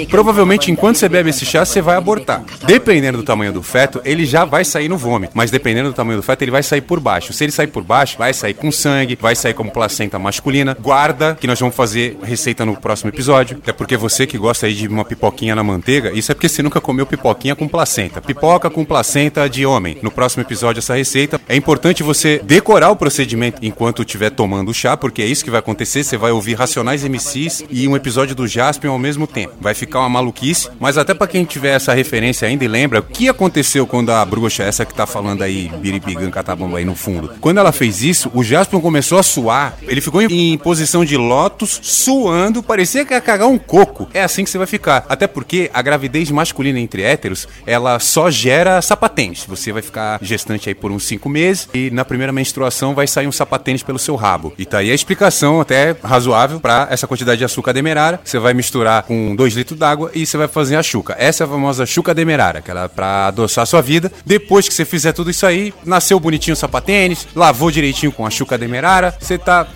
Provavelmente, 0.10 0.70
enquanto 0.70 0.98
você 0.98 1.08
bebe 1.08 1.30
esse 1.30 1.46
chá, 1.46 1.64
você 1.64 1.82
vai 1.82 1.96
abortar. 1.96 2.44
Dependendo 2.66 3.20
do 3.20 3.24
tamanho 3.24 3.54
do 3.54 3.64
feto, 3.64 4.02
ele 4.04 4.26
já 4.26 4.44
vai 4.44 4.66
sair 4.66 4.90
no 4.90 4.98
vômito. 4.98 5.32
Mas 5.34 5.50
dependendo 5.50 5.88
do 5.88 5.96
tamanho 5.96 6.20
do 6.20 6.22
feto, 6.22 6.42
ele 6.42 6.52
vai 6.52 6.62
sair 6.62 6.82
por 6.82 7.00
baixo. 7.00 7.32
Se 7.32 7.46
ele 7.46 7.54
sair 7.54 7.68
por 7.68 7.82
baixo, 7.82 8.18
vai 8.18 8.34
sair 8.34 8.54
com 8.54 8.70
sangue, 8.70 9.18
vai 9.22 9.38
sair 9.38 9.54
como 9.54 9.72
placenta 9.72 10.20
masculina. 10.20 10.76
Guarda, 10.82 11.38
que 11.39 11.48
nós 11.48 11.58
vamos 11.58 11.78
fazer 11.78 12.18
receita 12.22 12.65
no 12.65 12.76
próximo 12.76 13.10
episódio. 13.10 13.58
Até 13.63 13.72
porque 13.72 13.96
você 13.96 14.28
que 14.28 14.38
gosta 14.38 14.65
aí 14.65 14.74
de 14.74 14.86
uma 14.86 15.06
pipoquinha 15.06 15.56
na 15.56 15.63
manteiga, 15.63 16.12
isso 16.12 16.34
é 16.34 16.36
porque 16.36 16.50
você 16.50 16.62
nunca 16.62 16.82
comeu 16.82 17.06
pipoquinha 17.06 17.56
com 17.56 17.70
placenta. 17.70 18.20
Pipoca 18.20 18.70
com 18.70 18.84
placenta 18.84 19.50
de 19.50 19.65
homem. 19.65 19.98
No 20.02 20.12
próximo 20.12 20.44
episódio, 20.44 20.80
essa 20.80 20.94
receita. 20.94 21.39
É 21.48 21.56
importante 21.56 22.04
você 22.04 22.41
decorar 22.44 22.91
o 22.91 22.98
procedimento 22.98 23.60
enquanto 23.62 24.02
estiver 24.02 24.30
tomando 24.30 24.72
o 24.72 24.74
chá, 24.74 24.98
porque 24.98 25.22
é 25.22 25.26
isso 25.26 25.46
que 25.46 25.50
vai 25.50 25.62
acontecer. 25.62 26.04
Você 26.04 26.18
vai 26.18 26.32
ouvir 26.32 26.56
Racionais 26.56 27.06
MCs 27.06 27.63
e 27.70 27.88
um 27.88 27.96
episódio 27.96 28.36
do 28.36 28.46
Jaspion 28.58 28.91
ao 28.91 29.00
mesmo 29.00 29.28
tempo. 29.28 29.54
Vai 29.62 29.76
ficar 29.76 30.00
uma 30.00 30.10
maluquice, 30.10 30.67
mas 30.80 30.98
até 30.98 31.13
para 31.13 31.28
quem 31.28 31.46
tiver 31.46 31.76
essa 31.76 31.93
referência 31.93 32.48
ainda 32.48 32.65
e 32.65 32.67
lembra, 32.67 33.00
o 33.00 33.04
que 33.04 33.30
aconteceu 33.30 33.86
quando 33.86 34.12
a 34.12 34.26
bruxa, 34.26 34.63
essa 34.63 34.84
que 34.84 34.96
tá 34.96 35.06
falando 35.06 35.43
aí, 35.43 35.72
Biripigan 35.80 36.32
Catabamba 36.32 36.80
aí 36.80 36.86
no 36.86 36.96
fundo, 36.96 37.34
quando 37.39 37.60
ela 37.60 37.72
fez 37.72 38.02
isso, 38.02 38.32
o 38.34 38.43
Jaspion 38.43 38.82
começou 38.82 39.20
a 39.20 39.24
suar. 39.24 39.78
Ele 39.84 40.02
ficou 40.02 40.24
em, 40.24 40.54
em 40.54 40.58
posição 40.58 41.06
de 41.06 41.15
lótus, 41.15 41.80
suando, 41.84 42.63
parecia 42.63 43.06
que 43.06 43.13
ia 43.13 43.22
cagar 43.22 43.48
um 43.48 43.60
coco. 43.60 44.10
É 44.12 44.24
assim 44.24 44.43
que 44.43 44.50
você 44.50 44.58
vai 44.58 44.65
ficar. 44.65 45.06
Até 45.08 45.28
porque 45.28 45.70
a 45.72 45.82
gravidez 45.82 46.32
masculina 46.32 46.80
entre 46.80 47.04
héteros, 47.04 47.48
ela 47.65 48.00
só 48.00 48.32
gera 48.32 48.82
sapatênis. 48.82 49.46
Você 49.48 49.72
vai 49.72 49.84
ficar 49.84 50.17
gestante 50.22 50.67
aí 50.67 50.74
por 50.74 50.91
uns 50.91 51.04
5 51.06 51.30
meses 51.30 51.70
e 51.74 51.91
na 51.91 52.04
primeira 52.04 52.34
menstruação 52.34 52.96
vai 52.96 53.06
sair 53.06 53.28
um 53.28 53.32
sapatênis 53.32 53.84
pelo 53.84 54.00
seu 54.00 54.15
rabo. 54.15 54.54
E 54.58 54.65
tá 54.65 54.80
aí 54.80 54.89
a 54.89 54.96
explicação 54.96 55.62
até 55.62 55.96
razoável 56.04 56.60
para 56.60 56.88
essa 56.89 57.06
quantidade 57.06 57.38
de 57.38 57.46
açúcar 57.46 57.74
demerara. 57.74 58.20
Você 58.24 58.39
vai 58.39 58.47
misturar 58.54 59.04
com 59.04 59.36
2 59.36 59.54
litros 59.56 59.80
d'água 59.80 60.12
e 60.14 60.26
você 60.26 60.38
vai 60.38 60.48
fazer 60.48 60.76
a 60.76 60.84
chuca. 60.84 61.16
Essa 61.18 61.44
é 61.44 61.46
a 61.46 61.50
famosa 61.50 61.86
chuca 61.86 62.14
demerara, 62.14 62.62
que 62.62 62.72
ela 62.72 62.86
é 62.86 62.88
pra 62.88 63.28
adoçar 63.28 63.64
a 63.64 63.66
sua 63.66 63.82
vida. 63.82 64.12
Depois 64.26 64.68
que 64.68 64.74
você 64.74 64.86
fizer 64.86 65.14
tudo 65.14 65.32
isso 65.32 65.46
aí, 65.46 65.74
nasceu 65.86 66.20
bonitinho 66.20 66.54
o 66.54 66.58
sapatênis, 66.58 67.28
lavou 67.36 67.72
direitinho 67.72 68.12
com 68.12 68.26
a 68.26 68.30
chuca 68.30 68.58
demerara, 68.58 69.16
você 69.20 69.38
tá 69.38 69.68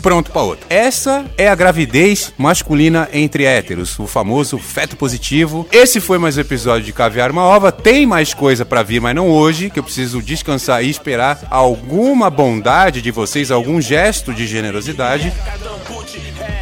pronto 0.00 0.30
para 0.30 0.42
outro. 0.42 0.66
Essa 0.70 1.26
é 1.36 1.48
a 1.48 1.54
gravidez 1.54 2.32
masculina 2.38 3.08
entre 3.12 3.44
héteros, 3.44 3.98
o 3.98 4.06
famoso 4.06 4.58
feto 4.58 4.96
positivo. 4.96 5.68
Esse 5.70 6.00
foi 6.00 6.18
mais 6.18 6.38
um 6.38 6.40
episódio 6.40 6.86
de 6.86 6.92
Caviar 6.92 7.30
uma 7.30 7.42
Ova. 7.42 7.70
Tem 7.70 8.06
mais 8.06 8.32
coisa 8.32 8.64
para 8.64 8.82
vir, 8.82 9.00
mas 9.00 9.14
não 9.14 9.28
hoje, 9.28 9.68
que 9.68 9.78
eu 9.78 9.84
preciso 9.84 10.22
descansar 10.22 10.82
e 10.82 10.88
esperar 10.88 11.40
alguma 11.50 12.30
bondade 12.30 13.02
de 13.02 13.10
vocês, 13.10 13.50
algum 13.50 13.80
gesto 13.80 14.32
de 14.32 14.46
generosidade. 14.46 15.32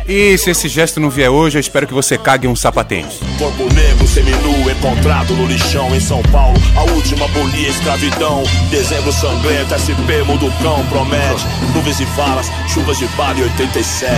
E 0.09 0.39
se 0.39 0.49
esse 0.49 0.69
gesto 0.69 0.99
não 0.99 1.11
vier 1.11 1.29
hoje, 1.29 1.59
eu 1.59 1.61
espero 1.61 1.87
que 1.87 1.93
você 1.93 2.17
cague 2.17 2.49
um 2.49 2.57
sapatênis. 2.57 3.21
Corpo 3.37 3.65
negro, 3.75 4.09
seminu, 4.09 4.71
encontrado 4.71 5.35
no 5.35 5.45
lixão 5.45 5.95
em 5.95 6.01
São 6.01 6.23
Paulo. 6.33 6.57
A 6.75 6.91
última 6.95 7.27
abolia 7.27 7.69
escravidão. 7.69 8.43
Dezembro 8.71 9.13
sangrento, 9.13 9.75
SP 9.77 10.25
Muducão 10.25 10.83
promete. 10.89 11.45
Nuvens 11.75 12.01
e 12.01 12.07
falas, 12.17 12.47
chuvas 12.73 12.97
de 12.97 13.05
vale 13.09 13.43
87. 13.43 14.17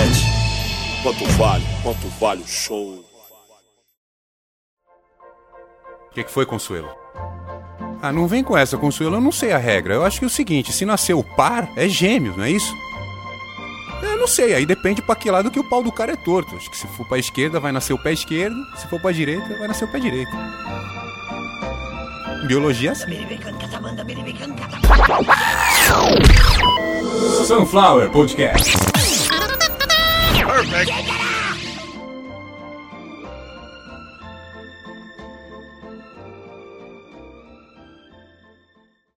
Quanto 1.03 1.25
vale, 1.33 1.65
quanto 1.83 2.07
vale 2.21 2.43
o 2.43 2.47
show? 2.47 3.05
O 6.09 6.15
que, 6.15 6.23
que 6.23 6.31
foi, 6.31 6.47
Consuelo? 6.47 6.89
Ah, 8.01 8.13
não 8.13 8.29
vem 8.29 8.45
com 8.45 8.57
essa, 8.57 8.79
Consuelo. 8.79 9.17
Eu 9.17 9.21
não 9.21 9.33
sei 9.33 9.51
a 9.51 9.59
regra. 9.59 9.95
Eu 9.95 10.05
acho 10.05 10.21
que 10.21 10.25
é 10.25 10.29
o 10.29 10.31
seguinte: 10.31 10.73
se 10.73 10.87
nasceu 10.87 11.25
par, 11.37 11.69
é 11.77 11.89
gêmeos, 11.89 12.37
não 12.37 12.45
é 12.45 12.51
isso? 12.53 12.73
Eu 14.03 14.17
não 14.17 14.27
sei, 14.27 14.55
aí 14.55 14.67
depende 14.67 15.03
pra 15.03 15.15
que 15.15 15.31
lado 15.31 15.51
que 15.51 15.59
o 15.59 15.65
pau 15.65 15.83
do 15.83 15.93
cara 15.93 16.13
é 16.13 16.17
torto. 16.17 16.57
Acho 16.57 16.71
que 16.71 16.77
se 16.77 16.87
for 16.89 17.07
pra 17.07 17.19
esquerda, 17.19 17.61
vai 17.61 17.73
nascer 17.73 17.93
o 17.93 17.99
pé 17.99 18.13
esquerdo. 18.13 18.57
Se 18.77 18.87
for 18.89 19.01
pra 19.01 19.13
direita, 19.13 19.59
vai 19.59 19.69
nascer 19.69 19.85
o 19.85 19.89
pé 19.89 19.99
direito. 19.99 20.31
Biologia 22.47 22.91
é 22.91 22.93
assim. 22.93 23.27
Sunflower 27.47 28.11
Podcast. 28.11 28.77
Perfect. 30.47 31.20